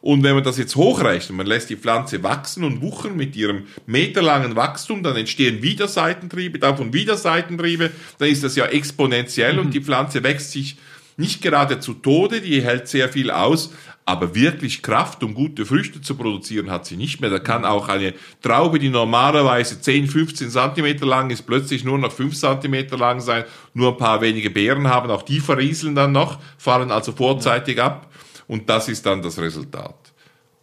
[0.00, 3.64] Und wenn man das jetzt hochrechnet, man lässt die Pflanze wachsen und wuchern mit ihrem
[3.86, 9.58] meterlangen Wachstum, dann entstehen wieder Seitentriebe, davon wieder Seitentriebe, dann ist das ja exponentiell mhm.
[9.58, 10.76] und die Pflanze wächst sich
[11.16, 13.72] nicht gerade zu Tode, die hält sehr viel aus,
[14.08, 17.28] aber wirklich Kraft, um gute Früchte zu produzieren, hat sie nicht mehr.
[17.28, 22.12] Da kann auch eine Traube, die normalerweise 10, 15 Zentimeter lang ist, plötzlich nur noch
[22.12, 23.44] 5 Zentimeter lang sein,
[23.74, 28.08] nur ein paar wenige Beeren haben, auch die verrieseln dann noch, fallen also vorzeitig ab
[28.46, 30.12] und das ist dann das Resultat.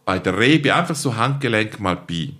[0.06, 2.34] Bei der Rebe einfach so Handgelenk mal Pi.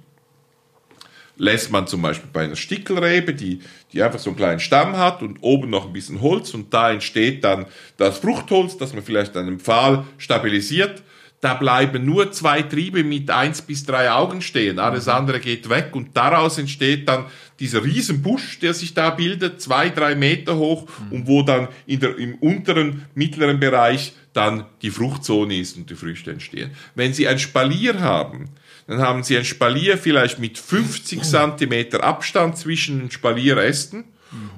[1.37, 3.61] Lässt man zum Beispiel bei einer Stickelrebe, die,
[3.93, 6.93] die einfach so einen kleinen Stamm hat und oben noch ein bisschen Holz und da
[6.93, 7.67] entsteht dann
[7.97, 11.03] das Fruchtholz, das man vielleicht an einem Pfahl stabilisiert.
[11.41, 15.91] Da bleiben nur zwei Triebe mit eins bis drei Augen stehen, alles andere geht weg
[15.93, 17.27] und daraus entsteht dann
[17.61, 22.17] dieser Riesenbusch, der sich da bildet, zwei, drei Meter hoch und wo dann in der,
[22.17, 26.71] im unteren, mittleren Bereich dann die Fruchtzone ist und die Früchte entstehen.
[26.95, 28.51] Wenn Sie ein Spalier haben,
[28.87, 34.05] dann haben Sie ein Spalier vielleicht mit 50 Zentimeter Abstand zwischen den Spalierästen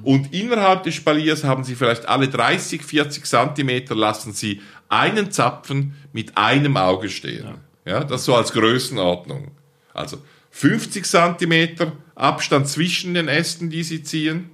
[0.02, 5.94] und innerhalb des Spaliers haben Sie vielleicht alle 30, 40 Zentimeter lassen Sie einen Zapfen
[6.12, 7.58] mit einem Auge stehen.
[7.84, 9.52] Ja, das so als Größenordnung.
[9.92, 10.18] Also
[10.50, 14.50] 50 Zentimeter Abstand zwischen den Ästen, die Sie ziehen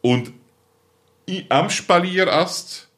[0.00, 0.32] und
[1.48, 2.88] am Spalierast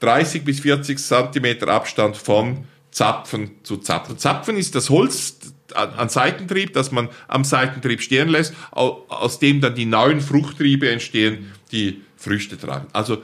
[0.00, 4.18] 30 bis 40 Zentimeter Abstand von Zapfen zu Zapfen.
[4.18, 5.38] Zapfen ist das Holz
[5.74, 11.52] an Seitentrieb, das man am Seitentrieb stehen lässt, aus dem dann die neuen Fruchttriebe entstehen,
[11.70, 12.88] die Früchte tragen.
[12.92, 13.22] Also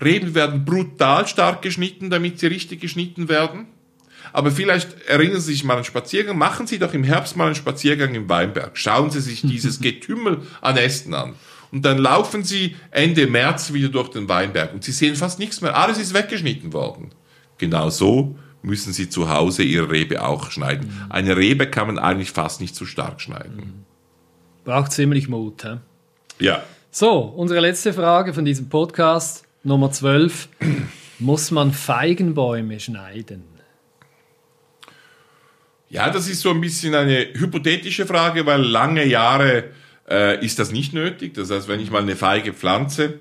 [0.00, 3.66] Reben werden brutal stark geschnitten, damit sie richtig geschnitten werden.
[4.32, 6.38] Aber vielleicht erinnern Sie sich mal an einen Spaziergang.
[6.38, 8.78] Machen Sie doch im Herbst mal einen Spaziergang im Weinberg.
[8.78, 11.34] Schauen Sie sich dieses Getümmel an Ästen an
[11.72, 15.62] und dann laufen sie Ende März wieder durch den Weinberg und sie sehen fast nichts
[15.62, 15.76] mehr.
[15.76, 17.10] Alles ist weggeschnitten worden.
[17.58, 20.88] Genau so müssen sie zu Hause ihre Rebe auch schneiden.
[20.88, 21.12] Mhm.
[21.12, 23.56] Eine Rebe kann man eigentlich fast nicht zu stark schneiden.
[23.56, 23.84] Mhm.
[24.64, 25.62] Braucht ziemlich Mut.
[25.62, 26.44] He?
[26.44, 26.62] Ja.
[26.90, 30.48] So, unsere letzte Frage von diesem Podcast, Nummer 12.
[31.18, 33.44] Muss man Feigenbäume schneiden?
[35.88, 39.64] Ja, das ist so ein bisschen eine hypothetische Frage, weil lange Jahre
[40.08, 41.34] äh, ist das nicht nötig.
[41.34, 43.18] Das heißt, wenn ich mal eine Feige pflanze,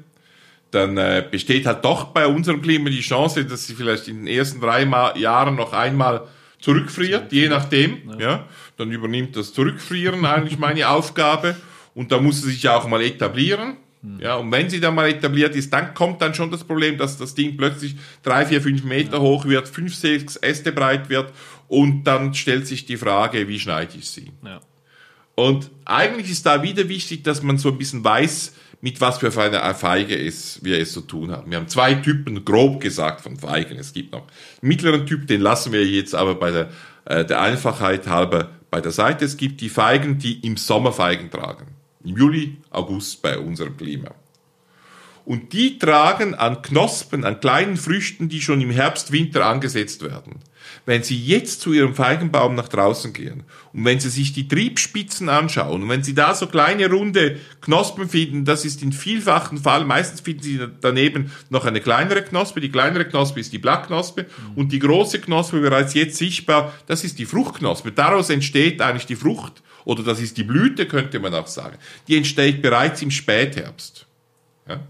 [0.72, 4.28] dann äh, besteht halt doch bei unserem Klima die Chance, dass sie vielleicht in den
[4.28, 6.28] ersten drei Ma Jahren noch einmal
[6.59, 8.09] zurückfriert, je nachdem.
[8.11, 8.19] Ja.
[8.19, 8.45] ja.
[8.78, 11.55] Dann übernimmt das Zurückfrieren eigentlich meine Aufgabe
[11.93, 13.78] und da muss sie sich auch mal etablieren.
[14.01, 14.19] Hm.
[14.19, 17.17] Ja, und wenn sie dann mal etabliert ist, dann kommt dann schon das Problem, dass
[17.17, 19.19] das Ding plötzlich drei, vier, fünf Meter ja.
[19.19, 21.32] hoch wird, fünf, sechs Äste breit wird
[21.67, 24.32] und dann stellt sich die Frage, wie schneide ich sie?
[24.43, 24.61] Ja.
[25.36, 29.32] Und eigentlich ist da wieder wichtig, dass man so ein bisschen weiß, mit was für
[29.39, 31.49] eine Feige es, wir es zu tun haben.
[31.51, 33.77] Wir haben zwei Typen, grob gesagt, von Feigen.
[33.77, 36.69] Es gibt noch einen mittleren Typ, den lassen wir jetzt aber bei der,
[37.05, 39.25] äh, der Einfachheit halber bei der Seite.
[39.25, 41.67] Es gibt die Feigen, die im Sommer Feigen tragen.
[42.03, 44.11] Im Juli, August bei unserem Klima.
[45.23, 50.39] Und die tragen an Knospen, an kleinen Früchten, die schon im Herbst, Winter angesetzt werden
[50.92, 55.30] wenn Sie jetzt zu Ihrem Feigenbaum nach draußen gehen und wenn Sie sich die Triebspitzen
[55.30, 59.86] anschauen und wenn Sie da so kleine runde Knospen finden, das ist in vielfachen Fall,
[59.86, 62.60] meistens finden Sie daneben noch eine kleinere Knospe.
[62.60, 64.26] Die kleinere Knospe ist die Blattknospe
[64.56, 67.94] und die große Knospe bereits jetzt sichtbar, das ist die Fruchtknospe.
[67.94, 71.78] Daraus entsteht eigentlich die Frucht oder das ist die Blüte, könnte man auch sagen.
[72.10, 74.06] Die entsteht bereits im Spätherbst.
[74.68, 74.82] Ja?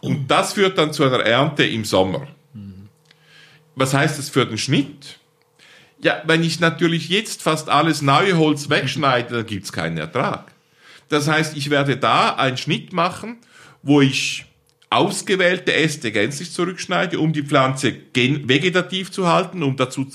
[0.00, 2.26] Und das führt dann zu einer Ernte im Sommer.
[3.76, 5.20] Was heißt das für den Schnitt?
[6.02, 10.52] Ja, wenn ich natürlich jetzt fast alles neue Holz wegschneide, dann gibt's keinen Ertrag.
[11.08, 13.38] Das heißt, ich werde da einen Schnitt machen,
[13.82, 14.44] wo ich
[14.90, 20.06] ausgewählte Äste gänzlich zurückschneide, um die Pflanze vegetativ zu halten, um dazu,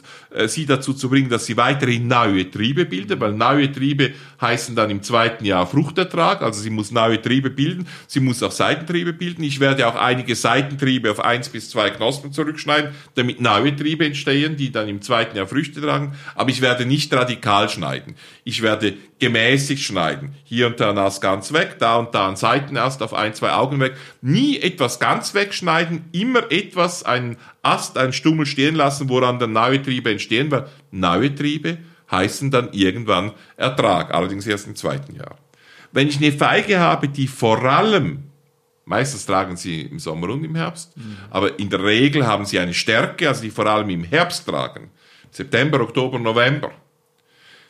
[0.48, 4.90] sie dazu zu bringen, dass sie weiterhin neue Triebe bildet, weil neue Triebe heißen dann
[4.90, 9.44] im zweiten Jahr Fruchtertrag, also sie muss neue Triebe bilden, sie muss auch Seitentriebe bilden.
[9.44, 14.56] Ich werde auch einige Seitentriebe auf eins bis zwei Knospen zurückschneiden, damit neue Triebe entstehen,
[14.56, 18.16] die dann im zweiten Jahr Früchte tragen, aber ich werde nicht radikal schneiden.
[18.44, 20.34] Ich werde gemäßigt schneiden.
[20.44, 23.52] Hier und da ein Ast ganz weg, da und da ein Seitenast auf ein, zwei
[23.52, 23.96] Augen weg.
[24.22, 29.82] Nie etwas ganz wegschneiden, immer etwas, einen Ast, einen Stummel stehen lassen, woran dann neue
[29.82, 31.78] Triebe entstehen, weil neue Triebe
[32.09, 35.38] heißen dann irgendwann Ertrag, allerdings erst im zweiten Jahr.
[35.91, 38.32] Wenn ich eine Feige habe, die vor allem
[38.91, 41.16] Meistens tragen sie im Sommer und im Herbst, mhm.
[41.30, 44.89] aber in der Regel haben sie eine Stärke, also die vor allem im Herbst tragen.
[45.30, 46.72] September, Oktober, November.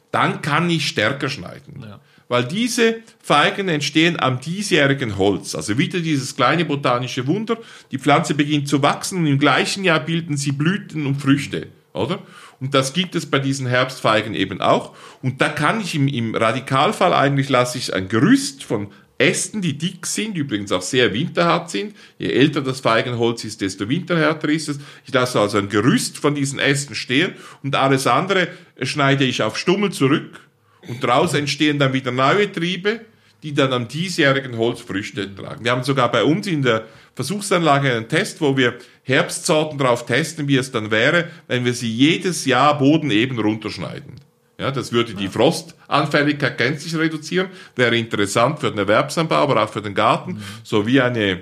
[0.09, 1.81] Dann kann ich stärker schneiden.
[1.81, 1.99] Ja.
[2.31, 5.53] Weil diese Feigen entstehen am diesjährigen Holz.
[5.53, 7.57] Also wieder dieses kleine botanische Wunder.
[7.91, 12.19] Die Pflanze beginnt zu wachsen und im gleichen Jahr bilden sie Blüten und Früchte, oder?
[12.61, 14.95] Und das gibt es bei diesen Herbstfeigen eben auch.
[15.21, 19.77] Und da kann ich im, im Radikalfall eigentlich lasse ich ein Gerüst von Ästen, die
[19.77, 21.93] dick sind, übrigens auch sehr winterhart sind.
[22.17, 24.79] Je älter das Feigenholz ist, desto winterhärter ist es.
[25.05, 28.47] Ich lasse also ein Gerüst von diesen Ästen stehen und alles andere
[28.81, 30.39] schneide ich auf Stummel zurück
[30.87, 33.01] und daraus entstehen dann wieder neue Triebe,
[33.43, 35.63] die dann am diesjährigen Holz Früchte tragen.
[35.63, 40.47] Wir haben sogar bei uns in der Versuchsanlage einen Test, wo wir Herbstsorten drauf testen,
[40.47, 44.15] wie es dann wäre, wenn wir sie jedes Jahr bodeneben runterschneiden.
[44.59, 49.81] Ja, das würde die Frostanfälligkeit gänzlich reduzieren, wäre interessant für den Erwerbsanbau, aber auch für
[49.81, 50.43] den Garten, mhm.
[50.63, 51.41] sowie eine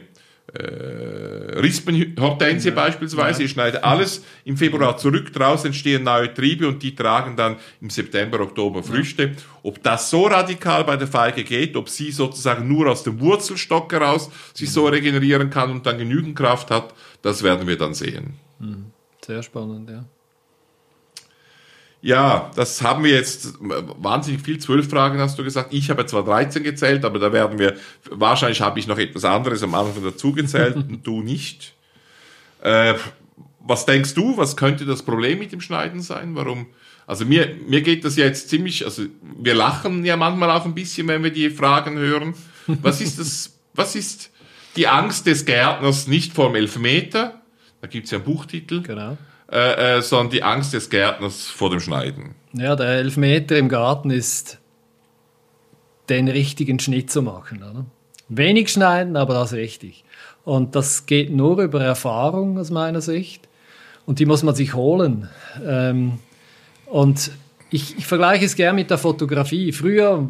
[0.54, 2.76] äh, Rispenhortensie ja.
[2.76, 3.43] beispielsweise.
[3.43, 7.89] Ich schneide alles im Februar zurück, draußen entstehen neue Triebe und die tragen dann im
[7.89, 9.24] September, Oktober Früchte.
[9.24, 9.32] Ja.
[9.64, 13.91] Ob das so radikal bei der Feige geht, ob sie sozusagen nur aus dem Wurzelstock
[13.91, 18.34] heraus sich so regenerieren kann und dann genügend Kraft hat, das werden wir dann sehen.
[18.60, 18.86] Mhm.
[19.26, 20.06] Sehr spannend, ja.
[22.02, 24.58] Ja, das haben wir jetzt wahnsinnig viel.
[24.58, 25.74] Zwölf Fragen hast du gesagt.
[25.74, 27.76] Ich habe zwar 13 gezählt, aber da werden wir,
[28.10, 31.74] wahrscheinlich habe ich noch etwas anderes am Anfang dazu gezählt und du nicht.
[32.62, 32.93] Äh,
[33.60, 36.36] was denkst du, was könnte das Problem mit dem Schneiden sein?
[36.36, 36.68] Warum?
[37.06, 41.08] Also mir, mir geht das jetzt ziemlich, also wir lachen ja manchmal auch ein bisschen,
[41.08, 42.34] wenn wir die Fragen hören.
[42.68, 44.32] Was ist das, was ist
[44.78, 47.41] die Angst des Gärtners nicht vor dem Elfmeter?
[47.82, 48.84] Da gibt es ja einen Buchtitel.
[48.84, 49.18] Genau
[49.52, 52.36] äh, äh, sondern die Angst des Gärtners vor dem Schneiden.
[52.54, 54.60] Ja, der Elfmeter im Garten ist,
[56.10, 57.64] den richtigen Schnitt zu machen.
[57.64, 57.86] Oder?
[58.28, 60.04] Wenig schneiden, aber das richtig.
[60.43, 63.47] Und das geht nur über Erfahrung aus meiner Sicht.
[64.06, 65.30] Und die muss man sich holen.
[65.66, 66.20] Ähm,
[66.86, 67.32] und
[67.70, 69.72] ich, ich, vergleiche es gern mit der Fotografie.
[69.72, 70.28] Früher,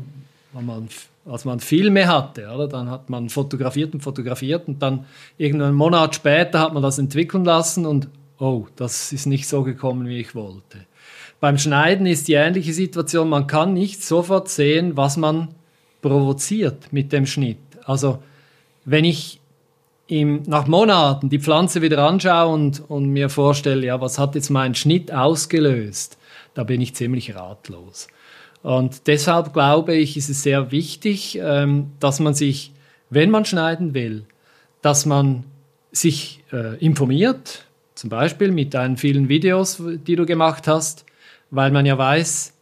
[0.54, 0.90] man,
[1.26, 5.06] als man Filme hatte, oder, dann hat man fotografiert und fotografiert und dann
[5.38, 8.10] irgendeinen Monat später hat man das entwickeln lassen und
[8.40, 10.86] oh, das ist nicht so gekommen, wie ich wollte.
[11.40, 15.50] Beim Schneiden ist die ähnliche Situation, man kann nicht sofort sehen, was man
[16.02, 17.60] provoziert mit dem Schnitt.
[17.86, 18.20] Also
[18.86, 19.40] wenn ich
[20.08, 24.50] im, nach Monaten die Pflanze wieder anschaue und, und mir vorstelle, ja, was hat jetzt
[24.50, 26.18] mein Schnitt ausgelöst,
[26.56, 28.08] da bin ich ziemlich ratlos.
[28.64, 32.74] Und deshalb glaube ich, ist es sehr wichtig, ähm, dass man sich,
[33.10, 34.26] wenn man schneiden will,
[34.82, 35.46] dass man
[35.92, 37.66] sich äh, informiert,
[38.00, 41.06] zum Beispiel mit deinen vielen Videos, die du gemacht hast,
[41.52, 42.54] weil man ja weiß,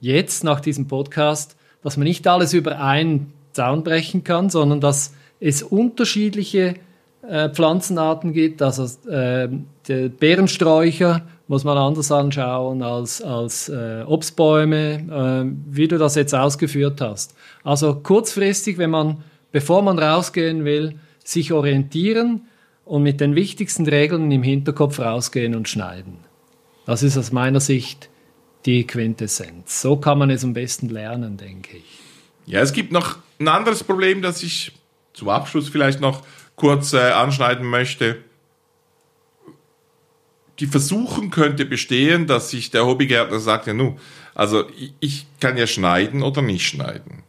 [0.00, 5.12] jetzt nach diesem Podcast, dass man nicht alles über einen Zaun brechen kann, sondern dass
[5.40, 6.76] es unterschiedliche
[7.28, 8.62] äh, Pflanzenarten gibt.
[8.62, 9.48] Also äh,
[9.88, 16.36] der Beerensträucher muss man anders anschauen als, als äh, Obstbäume, äh, wie du das jetzt
[16.36, 17.34] ausgeführt hast.
[17.64, 22.42] Also kurzfristig, wenn man, bevor man rausgehen will, sich orientieren,
[22.84, 26.18] und mit den wichtigsten Regeln im Hinterkopf rausgehen und schneiden.
[26.86, 28.10] Das ist aus meiner Sicht
[28.66, 29.80] die Quintessenz.
[29.80, 32.00] So kann man es am besten lernen, denke ich.
[32.46, 34.72] Ja, es gibt noch ein anderes Problem, das ich
[35.14, 36.22] zum Abschluss vielleicht noch
[36.56, 38.18] kurz äh, anschneiden möchte.
[40.60, 43.96] Die Versuchung könnte bestehen, dass sich der Hobbygärtner sagt, ja nu,
[44.34, 47.22] also ich, ich kann ja schneiden oder nicht schneiden.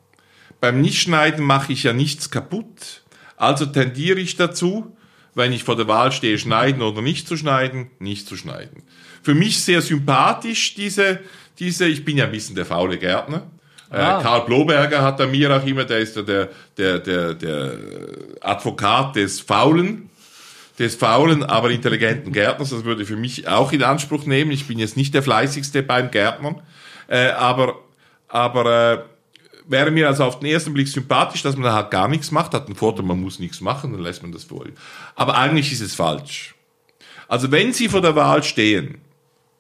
[0.62, 3.04] Beim Nichtschneiden mache ich ja nichts kaputt.
[3.38, 4.96] Also tendiere ich dazu,
[5.36, 8.84] wenn ich vor der Wahl stehe, schneiden oder nicht zu schneiden, nicht zu schneiden.
[9.22, 11.20] Für mich sehr sympathisch diese,
[11.60, 13.44] diese, ich bin ja ein bisschen der faule Gärtner.
[13.92, 14.20] Äh, ah.
[14.20, 17.78] Äh, Karl Bloberger hat da mir auch immer, der ist ja der, der, der, der
[18.42, 20.10] Advokat des Faulen,
[20.80, 22.70] des faulen, aber intelligenten Gärtners.
[22.70, 24.52] Das würde für mich auch in Anspruch nehmen.
[24.52, 26.62] Ich bin jetzt nicht der fleißigste beim Gärtnern,
[27.08, 27.80] äh, aber,
[28.28, 29.15] aber äh,
[29.68, 32.54] wäre mir also auf den ersten Blick sympathisch, dass man da halt gar nichts macht,
[32.54, 34.66] hat einen Vorteil, man muss nichts machen, dann lässt man das vor.
[35.16, 36.56] Aber eigentlich ist es falsch.
[37.28, 39.00] Also wenn Sie vor der Wahl stehen,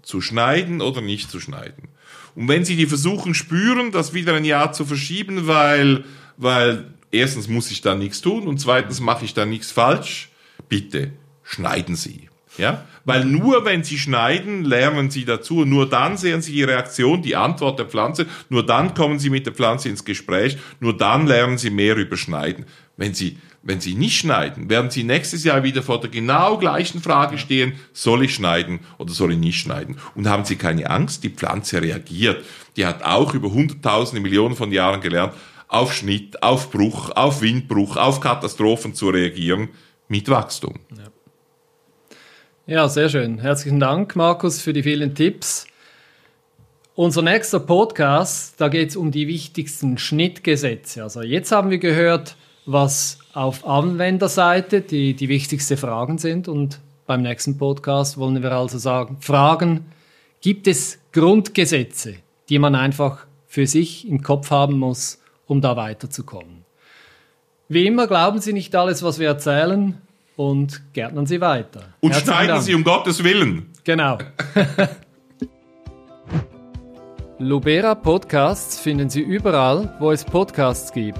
[0.03, 1.89] zu schneiden oder nicht zu schneiden,
[2.35, 6.03] und wenn Sie die Versuchen spüren, das wieder ein Jahr zu verschieben, weil,
[6.37, 10.29] weil erstens muss ich da nichts tun und zweitens mache ich da nichts falsch,
[10.67, 11.11] bitte
[11.43, 12.29] schneiden Sie.
[12.57, 12.83] Ja?
[13.05, 15.63] Weil nur wenn sie schneiden, lernen sie dazu.
[15.63, 18.25] Nur dann sehen sie die Reaktion, die Antwort der Pflanze.
[18.49, 20.57] Nur dann kommen sie mit der Pflanze ins Gespräch.
[20.79, 22.65] Nur dann lernen sie mehr über Schneiden.
[22.97, 27.01] Wenn sie, wenn sie nicht schneiden, werden sie nächstes Jahr wieder vor der genau gleichen
[27.01, 29.97] Frage stehen, soll ich schneiden oder soll ich nicht schneiden?
[30.15, 32.43] Und haben sie keine Angst, die Pflanze reagiert.
[32.75, 35.33] Die hat auch über hunderttausende, Millionen von Jahren gelernt,
[35.67, 39.69] auf Schnitt, auf Bruch, auf Windbruch, auf Katastrophen zu reagieren
[40.07, 40.79] mit Wachstum.
[40.95, 41.14] Ja.
[42.67, 43.37] Ja, sehr schön.
[43.37, 45.67] Herzlichen Dank, Markus, für die vielen Tipps.
[46.95, 51.03] Unser nächster Podcast, da geht es um die wichtigsten Schnittgesetze.
[51.03, 52.35] Also jetzt haben wir gehört,
[52.65, 56.47] was auf Anwenderseite die, die wichtigsten Fragen sind.
[56.47, 59.85] Und beim nächsten Podcast wollen wir also sagen, fragen,
[60.41, 62.15] gibt es Grundgesetze,
[62.49, 66.65] die man einfach für sich im Kopf haben muss, um da weiterzukommen?
[67.67, 70.01] Wie immer glauben Sie nicht alles, was wir erzählen
[70.35, 71.81] und gärtnern Sie weiter.
[72.01, 72.63] Und Herzlichen schneiden Dank.
[72.63, 73.71] Sie um Gottes Willen.
[73.83, 74.19] Genau.
[77.37, 81.19] Lubera Podcasts finden Sie überall, wo es Podcasts gibt,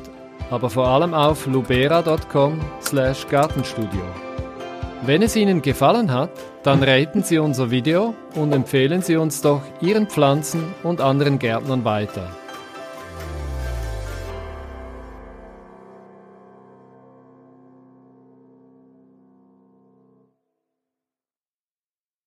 [0.50, 4.02] aber vor allem auf lubera.com/gartenstudio.
[5.06, 6.32] Wenn es Ihnen gefallen hat,
[6.64, 11.84] dann raten Sie unser Video und empfehlen Sie uns doch Ihren Pflanzen und anderen Gärtnern
[11.84, 12.30] weiter.